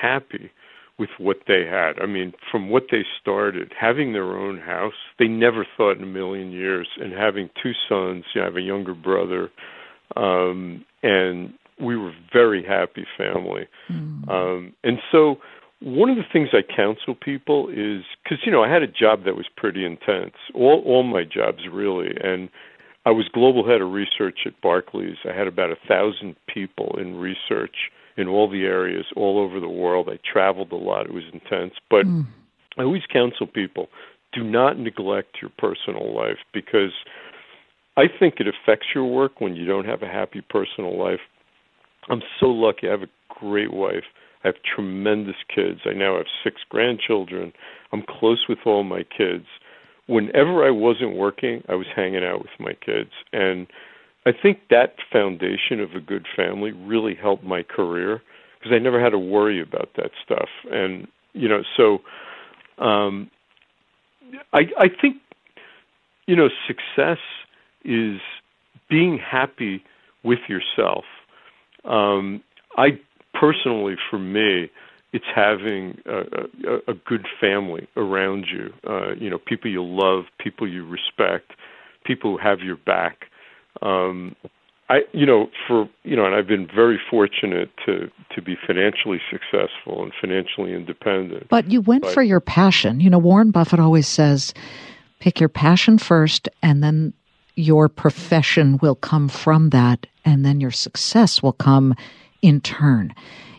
happy 0.01 0.51
with 0.99 1.11
what 1.19 1.39
they 1.47 1.65
had. 1.65 1.99
I 2.01 2.07
mean, 2.07 2.33
from 2.51 2.71
what 2.71 2.87
they 2.91 3.05
started, 3.21 3.73
having 3.79 4.13
their 4.13 4.37
own 4.37 4.59
house, 4.59 4.95
they 5.19 5.29
never 5.29 5.67
thought 5.77 5.97
in 5.97 6.03
a 6.03 6.07
million 6.07 6.51
years, 6.51 6.89
and 7.01 7.13
having 7.13 7.51
two 7.63 7.73
sons, 7.89 8.25
you 8.35 8.41
know, 8.41 8.43
I 8.43 8.45
have 8.47 8.57
a 8.57 8.61
younger 8.61 8.95
brother, 8.95 9.51
um, 10.17 10.85
and 11.03 11.55
we 11.81 11.97
were 11.97 12.13
very 12.33 12.65
happy 12.65 13.07
family. 13.17 13.69
Mm. 13.91 14.29
Um, 14.29 14.73
and 14.83 14.99
so, 15.13 15.37
one 15.81 16.11
of 16.11 16.17
the 16.17 16.25
things 16.33 16.49
I 16.53 16.63
counsel 16.75 17.15
people 17.15 17.69
is 17.69 18.03
because 18.25 18.39
you 18.45 18.51
know 18.51 18.65
I 18.65 18.69
had 18.69 18.83
a 18.83 18.89
job 18.89 19.25
that 19.25 19.37
was 19.37 19.47
pretty 19.57 19.85
intense, 19.85 20.35
all 20.55 20.83
all 20.85 21.05
my 21.05 21.23
jobs 21.23 21.59
really, 21.71 22.11
and 22.21 22.49
I 23.07 23.11
was 23.11 23.29
global 23.33 23.65
head 23.65 23.81
of 23.81 23.93
research 23.93 24.41
at 24.45 24.61
Barclays. 24.61 25.17
I 25.25 25.33
had 25.33 25.47
about 25.47 25.71
a 25.71 25.77
thousand 25.87 26.35
people 26.53 26.99
in 27.01 27.17
research 27.17 27.77
in 28.19 28.29
all 28.29 28.51
the 28.51 28.65
areas 28.65 29.07
all 29.17 29.39
over 29.39 29.61
the 29.61 29.69
world. 29.69 30.09
I 30.11 30.19
traveled 30.31 30.73
a 30.73 30.77
lot. 30.77 31.07
It 31.07 31.15
was 31.15 31.25
intense, 31.33 31.75
but 31.89 32.05
mm. 32.05 32.27
I 32.77 32.83
always 32.83 33.03
counsel 33.11 33.47
people 33.47 33.89
do 34.33 34.45
not 34.45 34.79
neglect 34.79 35.39
your 35.41 35.51
personal 35.57 36.15
life 36.15 36.39
because 36.53 36.93
I 37.97 38.05
think 38.07 38.35
it 38.39 38.47
affects 38.47 38.89
your 38.95 39.07
work 39.07 39.41
when 39.41 39.57
you 39.57 39.65
don't 39.65 39.87
have 39.87 40.03
a 40.03 40.07
happy 40.07 40.43
personal 40.43 40.99
life. 40.99 41.21
I'm 42.11 42.23
so 42.39 42.47
lucky. 42.47 42.89
I 42.89 42.91
have 42.91 43.03
a 43.03 43.09
great 43.29 43.73
wife. 43.73 44.05
I 44.45 44.49
have 44.49 44.57
tremendous 44.63 45.37
kids. 45.53 45.81
I 45.87 45.95
now 45.95 46.17
have 46.17 46.27
six 46.45 46.61
grandchildren. 46.69 47.53
I'm 47.93 48.03
close 48.03 48.45
with 48.49 48.59
all 48.67 48.85
my 48.85 49.05
kids. 49.05 49.47
Whenever 50.07 50.67
I 50.67 50.71
wasn't 50.71 51.17
working, 51.17 51.63
I 51.69 51.75
was 51.75 51.87
hanging 51.95 52.25
out 52.25 52.41
with 52.41 52.51
my 52.59 52.73
kids. 52.75 53.11
And 53.33 53.67
I 54.29 54.33
think 54.43 54.59
that 54.69 54.97
foundation 55.11 55.81
of 55.81 55.93
a 55.93 56.01
good 56.01 56.27
family 56.37 56.73
really 56.73 57.15
helped 57.15 57.45
my 57.45 57.63
career 57.63 58.21
because 58.59 58.75
I 58.75 58.79
never 58.79 59.01
had 59.03 59.11
to 59.11 59.19
worry 59.19 59.61
about 59.61 59.91
that 59.97 60.11
stuff. 60.23 60.49
And 60.71 61.09
you 61.33 61.49
know, 61.49 61.63
so 61.77 62.01
um, 62.83 63.31
I 64.53 64.61
I 64.79 64.89
think 65.01 65.17
you 66.27 66.37
know 66.37 66.49
success 66.67 67.19
is 67.85 68.21
being 68.91 69.19
happy 69.19 69.83
with 70.23 70.41
yourself. 70.49 71.05
Um, 71.85 72.43
I 72.77 73.01
personally, 73.33 73.97
for 74.11 74.19
me, 74.19 74.71
it's 75.15 75.25
having 75.35 75.99
a, 76.05 76.19
a, 76.69 76.93
a 76.93 76.95
good 77.07 77.27
family 77.41 77.89
around 77.97 78.47
you. 78.53 78.75
Uh, 78.87 79.15
you 79.15 79.31
know, 79.31 79.39
people 79.39 79.71
you 79.71 79.83
love, 79.83 80.25
people 80.39 80.69
you 80.69 80.87
respect, 80.87 81.53
people 82.05 82.33
who 82.33 82.39
have 82.39 82.61
your 82.61 82.77
back 82.77 83.28
um, 83.83 84.35
I, 84.91 85.01
you 85.13 85.27
know, 85.27 85.51
for 85.67 85.89
you 86.05 86.17
know, 86.17 86.25
and 86.25 86.35
I've 86.35 86.47
been 86.47 86.67
very 86.67 86.99
fortunate 87.11 87.71
to 87.85 88.11
to 88.35 88.43
be 88.43 88.57
financially 88.67 89.21
successful 89.31 90.03
and 90.03 90.13
financially 90.19 90.73
independent. 90.73 91.49
But 91.49 91.71
you 91.71 91.83
went 91.83 92.05
but, 92.05 92.15
for 92.15 92.23
your 92.23 92.41
passion. 92.41 93.01
You 93.01 93.11
know, 93.11 93.19
Warren 93.19 93.51
Buffett 93.51 93.81
always 93.81 94.09
says, 94.09 94.55
pick 95.21 95.41
your 95.41 95.51
passion 95.51 95.99
first, 95.99 96.49
and 96.63 96.83
then 96.83 97.13
your 97.55 97.89
profession 97.89 98.79
will 98.81 98.95
come 98.95 99.29
from 99.29 99.71
that, 99.71 100.07
and 100.25 100.45
then 100.45 100.61
your 100.61 100.71
success 100.71 101.43
will 101.43 101.53
come 101.53 101.95
in 102.41 102.61
turn. 102.61 103.15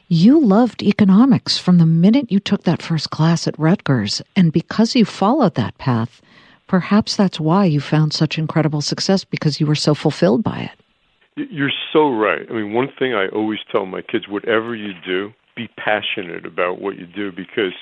You 0.08 0.44
loved 0.44 0.82
economics 0.82 1.60
from 1.60 1.78
the 1.78 1.86
minute 1.86 2.32
you 2.32 2.40
took 2.40 2.64
that 2.64 2.82
first 2.82 3.12
class 3.12 3.48
at 3.48 3.60
Rutgers, 3.60 4.24
and 4.36 4.52
because 4.52 4.96
you 4.96 5.06
followed 5.06 5.54
that 5.56 5.78
path, 5.78 6.24
Perhaps 6.70 7.16
that's 7.16 7.40
why 7.40 7.66
you 7.66 7.82
found 7.82 8.14
such 8.14 8.38
incredible 8.38 8.82
success 8.82 9.24
because 9.24 9.60
you 9.60 9.66
were 9.66 9.76
so 9.76 9.96
fulfilled 9.96 10.44
by 10.44 10.72
it. 10.72 11.50
You're 11.52 11.72
so 11.92 12.12
right. 12.12 12.46
I 12.48 12.54
mean, 12.54 12.74
one 12.74 12.90
thing 12.98 13.16
I 13.16 13.28
always 13.30 13.60
tell 13.72 13.88
my 13.88 14.04
kids 14.04 14.28
whatever 14.28 14.76
you 14.76 14.94
do, 15.06 15.34
be 15.56 15.68
passionate 15.78 16.46
about 16.46 16.80
what 16.80 16.98
you 16.98 17.08
do 17.08 17.32
because 17.32 17.74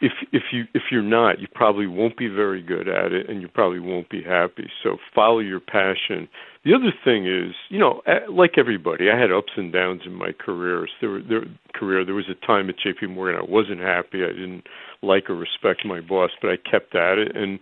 if 0.00 0.12
if 0.32 0.44
you 0.52 0.64
if 0.74 0.84
you're 0.90 1.02
not, 1.02 1.38
you 1.38 1.46
probably 1.54 1.86
won't 1.86 2.16
be 2.16 2.28
very 2.28 2.62
good 2.62 2.88
at 2.88 3.12
it, 3.12 3.28
and 3.28 3.42
you 3.42 3.48
probably 3.48 3.78
won't 3.78 4.08
be 4.08 4.22
happy. 4.22 4.68
So 4.82 4.96
follow 5.14 5.38
your 5.38 5.60
passion. 5.60 6.28
The 6.64 6.74
other 6.74 6.92
thing 7.04 7.26
is, 7.26 7.54
you 7.70 7.78
know, 7.78 8.02
like 8.30 8.52
everybody, 8.56 9.10
I 9.10 9.18
had 9.18 9.32
ups 9.32 9.52
and 9.56 9.72
downs 9.72 10.02
in 10.06 10.14
my 10.14 10.30
career. 10.30 10.86
There, 11.00 11.20
there 11.20 11.44
career. 11.74 12.04
There 12.04 12.14
was 12.14 12.28
a 12.30 12.46
time 12.46 12.68
at 12.68 12.76
J.P. 12.78 13.06
Morgan 13.06 13.40
I 13.40 13.50
wasn't 13.50 13.80
happy. 13.80 14.24
I 14.24 14.28
didn't 14.28 14.64
like 15.02 15.28
or 15.28 15.34
respect 15.34 15.84
my 15.84 16.00
boss, 16.00 16.30
but 16.40 16.50
I 16.50 16.56
kept 16.56 16.94
at 16.94 17.18
it. 17.18 17.36
And 17.36 17.58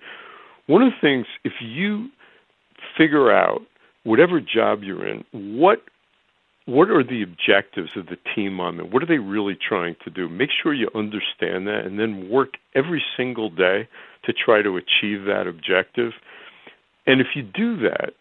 one 0.66 0.82
of 0.82 0.92
the 0.92 1.00
things, 1.00 1.26
if 1.44 1.54
you 1.62 2.10
figure 2.98 3.32
out 3.32 3.62
whatever 4.04 4.38
job 4.40 4.82
you're 4.82 5.06
in, 5.06 5.24
what 5.32 5.78
what 6.66 6.90
are 6.90 7.02
the 7.02 7.22
objectives 7.22 7.90
of 7.96 8.06
the 8.06 8.18
team 8.34 8.60
on 8.60 8.76
them? 8.76 8.90
What 8.90 9.02
are 9.02 9.06
they 9.06 9.18
really 9.18 9.56
trying 9.56 9.96
to 10.04 10.10
do? 10.10 10.28
Make 10.28 10.50
sure 10.62 10.72
you 10.72 10.88
understand 10.94 11.66
that 11.66 11.84
and 11.84 11.98
then 11.98 12.28
work 12.28 12.50
every 12.76 13.02
single 13.16 13.50
day 13.50 13.88
to 14.24 14.32
try 14.32 14.62
to 14.62 14.76
achieve 14.76 15.24
that 15.24 15.46
objective. 15.48 16.12
And 17.06 17.20
if 17.20 17.28
you 17.34 17.42
do 17.42 17.78
that 17.78 18.12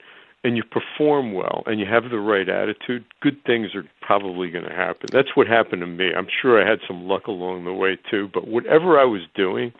and 0.43 0.55
you 0.55 0.63
perform 0.63 1.33
well 1.33 1.63
and 1.65 1.79
you 1.79 1.85
have 1.85 2.09
the 2.09 2.19
right 2.19 2.47
attitude, 2.47 3.03
good 3.21 3.43
things 3.45 3.75
are 3.75 3.83
probably 4.01 4.49
going 4.49 4.65
to 4.65 4.73
happen. 4.73 5.07
That's 5.11 5.35
what 5.35 5.47
happened 5.47 5.81
to 5.81 5.87
me. 5.87 6.11
I'm 6.15 6.27
sure 6.41 6.63
I 6.63 6.69
had 6.69 6.79
some 6.87 7.07
luck 7.07 7.27
along 7.27 7.65
the 7.65 7.73
way 7.73 7.97
too, 8.09 8.29
but 8.33 8.47
whatever 8.47 8.99
I 8.99 9.05
was 9.05 9.21
doing, 9.35 9.73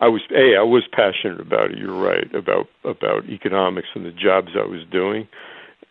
I 0.00 0.08
was 0.08 0.22
a 0.32 0.56
I 0.56 0.62
was 0.62 0.82
passionate 0.92 1.40
about 1.40 1.70
it. 1.70 1.78
You're 1.78 1.94
right 1.94 2.34
about 2.34 2.66
about 2.84 3.24
economics 3.28 3.88
and 3.94 4.04
the 4.04 4.10
jobs 4.10 4.48
I 4.56 4.66
was 4.66 4.84
doing 4.90 5.28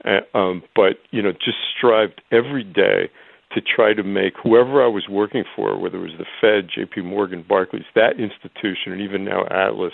uh, 0.05 0.22
um, 0.38 0.64
but 0.76 0.97
you 1.12 1.22
know, 1.22 1.32
just 1.32 1.57
strived 1.78 2.22
every 2.32 2.64
day 2.64 3.09
to 3.53 3.62
try 3.62 3.93
to 3.93 4.03
make 4.03 4.34
whoever 4.41 4.84
I 4.84 4.88
was 4.88 5.07
working 5.09 5.43
for, 5.55 5.78
whether 5.78 5.97
it 5.97 6.01
was 6.01 6.18
the 6.18 6.26
Fed, 6.39 6.70
J.P. 6.74 7.01
Morgan, 7.01 7.43
Barclays, 7.47 7.84
that 7.95 8.20
institution, 8.20 8.93
and 8.93 9.01
even 9.01 9.26
now 9.26 9.45
Atlas, 9.47 9.93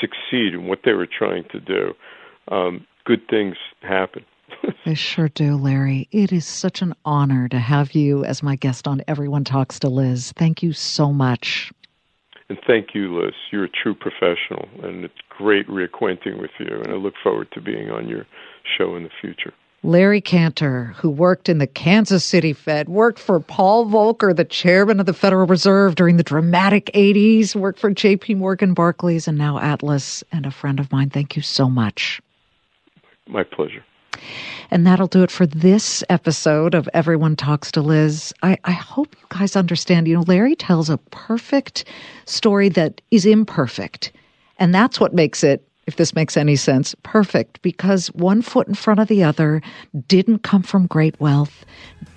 succeed 0.00 0.54
in 0.54 0.66
what 0.66 0.80
they 0.84 0.92
were 0.92 1.06
trying 1.06 1.44
to 1.50 1.60
do. 1.60 1.94
Um, 2.48 2.86
good 3.08 3.26
things 3.28 3.56
happen. 3.80 4.22
I 4.86 4.92
sure 4.92 5.30
do, 5.30 5.56
Larry. 5.56 6.08
It 6.12 6.30
is 6.30 6.44
such 6.44 6.82
an 6.82 6.94
honor 7.06 7.48
to 7.48 7.58
have 7.58 7.92
you 7.92 8.22
as 8.24 8.42
my 8.42 8.54
guest 8.54 8.86
on 8.86 9.02
Everyone 9.08 9.44
Talks 9.44 9.78
to 9.80 9.88
Liz. 9.88 10.32
Thank 10.32 10.62
you 10.62 10.74
so 10.74 11.10
much. 11.10 11.72
And 12.50 12.58
thank 12.66 12.94
you, 12.94 13.18
Liz. 13.18 13.32
You're 13.50 13.64
a 13.64 13.68
true 13.68 13.94
professional, 13.94 14.68
and 14.82 15.04
it's 15.04 15.14
great 15.30 15.66
reacquainting 15.68 16.38
with 16.38 16.50
you. 16.58 16.66
And 16.66 16.88
I 16.88 16.96
look 16.96 17.14
forward 17.22 17.48
to 17.52 17.62
being 17.62 17.90
on 17.90 18.08
your 18.08 18.26
show 18.76 18.94
in 18.94 19.04
the 19.04 19.10
future. 19.22 19.54
Larry 19.82 20.20
Kantor, 20.20 20.92
who 20.96 21.08
worked 21.08 21.48
in 21.48 21.58
the 21.58 21.66
Kansas 21.66 22.24
City 22.24 22.52
Fed, 22.52 22.90
worked 22.90 23.18
for 23.18 23.40
Paul 23.40 23.86
Volcker, 23.86 24.36
the 24.36 24.44
chairman 24.44 25.00
of 25.00 25.06
the 25.06 25.14
Federal 25.14 25.46
Reserve 25.46 25.94
during 25.94 26.18
the 26.18 26.22
dramatic 26.22 26.90
80s, 26.94 27.54
worked 27.54 27.78
for 27.78 27.90
JP 27.90 28.36
Morgan 28.36 28.74
Barclays, 28.74 29.28
and 29.28 29.38
now 29.38 29.58
Atlas, 29.58 30.22
and 30.30 30.44
a 30.44 30.50
friend 30.50 30.78
of 30.78 30.92
mine. 30.92 31.08
Thank 31.08 31.36
you 31.36 31.42
so 31.42 31.70
much. 31.70 32.20
My 33.28 33.44
pleasure. 33.44 33.84
And 34.70 34.86
that'll 34.86 35.06
do 35.06 35.22
it 35.22 35.30
for 35.30 35.46
this 35.46 36.02
episode 36.08 36.74
of 36.74 36.88
Everyone 36.92 37.36
Talks 37.36 37.70
to 37.72 37.80
Liz. 37.80 38.34
I, 38.42 38.58
I 38.64 38.72
hope 38.72 39.14
you 39.18 39.26
guys 39.28 39.56
understand. 39.56 40.08
You 40.08 40.16
know, 40.16 40.24
Larry 40.26 40.56
tells 40.56 40.90
a 40.90 40.98
perfect 40.98 41.84
story 42.24 42.68
that 42.70 43.00
is 43.10 43.24
imperfect. 43.24 44.12
And 44.58 44.74
that's 44.74 44.98
what 44.98 45.14
makes 45.14 45.44
it 45.44 45.64
if 45.88 45.96
this 45.96 46.14
makes 46.14 46.36
any 46.36 46.54
sense, 46.54 46.94
perfect 47.02 47.62
because 47.62 48.08
one 48.08 48.42
foot 48.42 48.68
in 48.68 48.74
front 48.74 49.00
of 49.00 49.08
the 49.08 49.24
other, 49.24 49.62
didn't 50.06 50.40
come 50.40 50.62
from 50.62 50.86
great 50.86 51.18
wealth, 51.18 51.64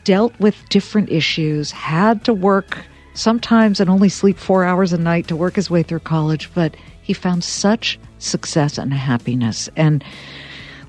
dealt 0.03 0.37
with 0.41 0.67
different 0.67 1.09
issues, 1.09 1.71
had 1.71 2.25
to 2.25 2.33
work 2.33 2.79
sometimes 3.13 3.79
and 3.79 3.89
only 3.89 4.09
sleep 4.09 4.37
four 4.37 4.65
hours 4.65 4.91
a 4.91 4.97
night 4.97 5.29
to 5.29 5.37
work 5.37 5.55
his 5.55 5.69
way 5.69 5.83
through 5.83 5.99
college, 5.99 6.53
but 6.53 6.75
he 7.01 7.13
found 7.13 7.45
such 7.45 7.97
success 8.19 8.77
and 8.77 8.93
happiness. 8.93 9.69
And 9.77 10.03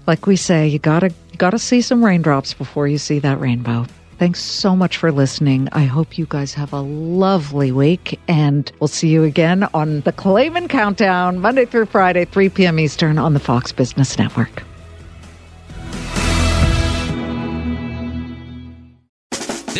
like 0.06 0.26
we 0.26 0.36
say, 0.36 0.68
you 0.68 0.78
gotta 0.78 1.12
gotta 1.38 1.58
see 1.58 1.80
some 1.80 2.04
raindrops 2.04 2.54
before 2.54 2.86
you 2.88 2.98
see 2.98 3.18
that 3.20 3.40
rainbow. 3.40 3.86
Thanks 4.18 4.40
so 4.40 4.76
much 4.76 4.98
for 4.98 5.10
listening. 5.10 5.68
I 5.72 5.84
hope 5.84 6.16
you 6.16 6.26
guys 6.28 6.54
have 6.54 6.72
a 6.72 6.80
lovely 6.80 7.72
week, 7.72 8.20
and 8.28 8.70
we'll 8.78 8.88
see 8.88 9.08
you 9.08 9.24
again 9.24 9.66
on 9.74 10.02
the 10.02 10.12
Claman 10.12 10.68
Countdown, 10.68 11.40
Monday 11.40 11.64
through 11.64 11.86
Friday, 11.86 12.24
3 12.24 12.48
p.m. 12.50 12.78
Eastern 12.78 13.18
on 13.18 13.34
the 13.34 13.40
Fox 13.40 13.72
Business 13.72 14.16
Network. 14.18 14.62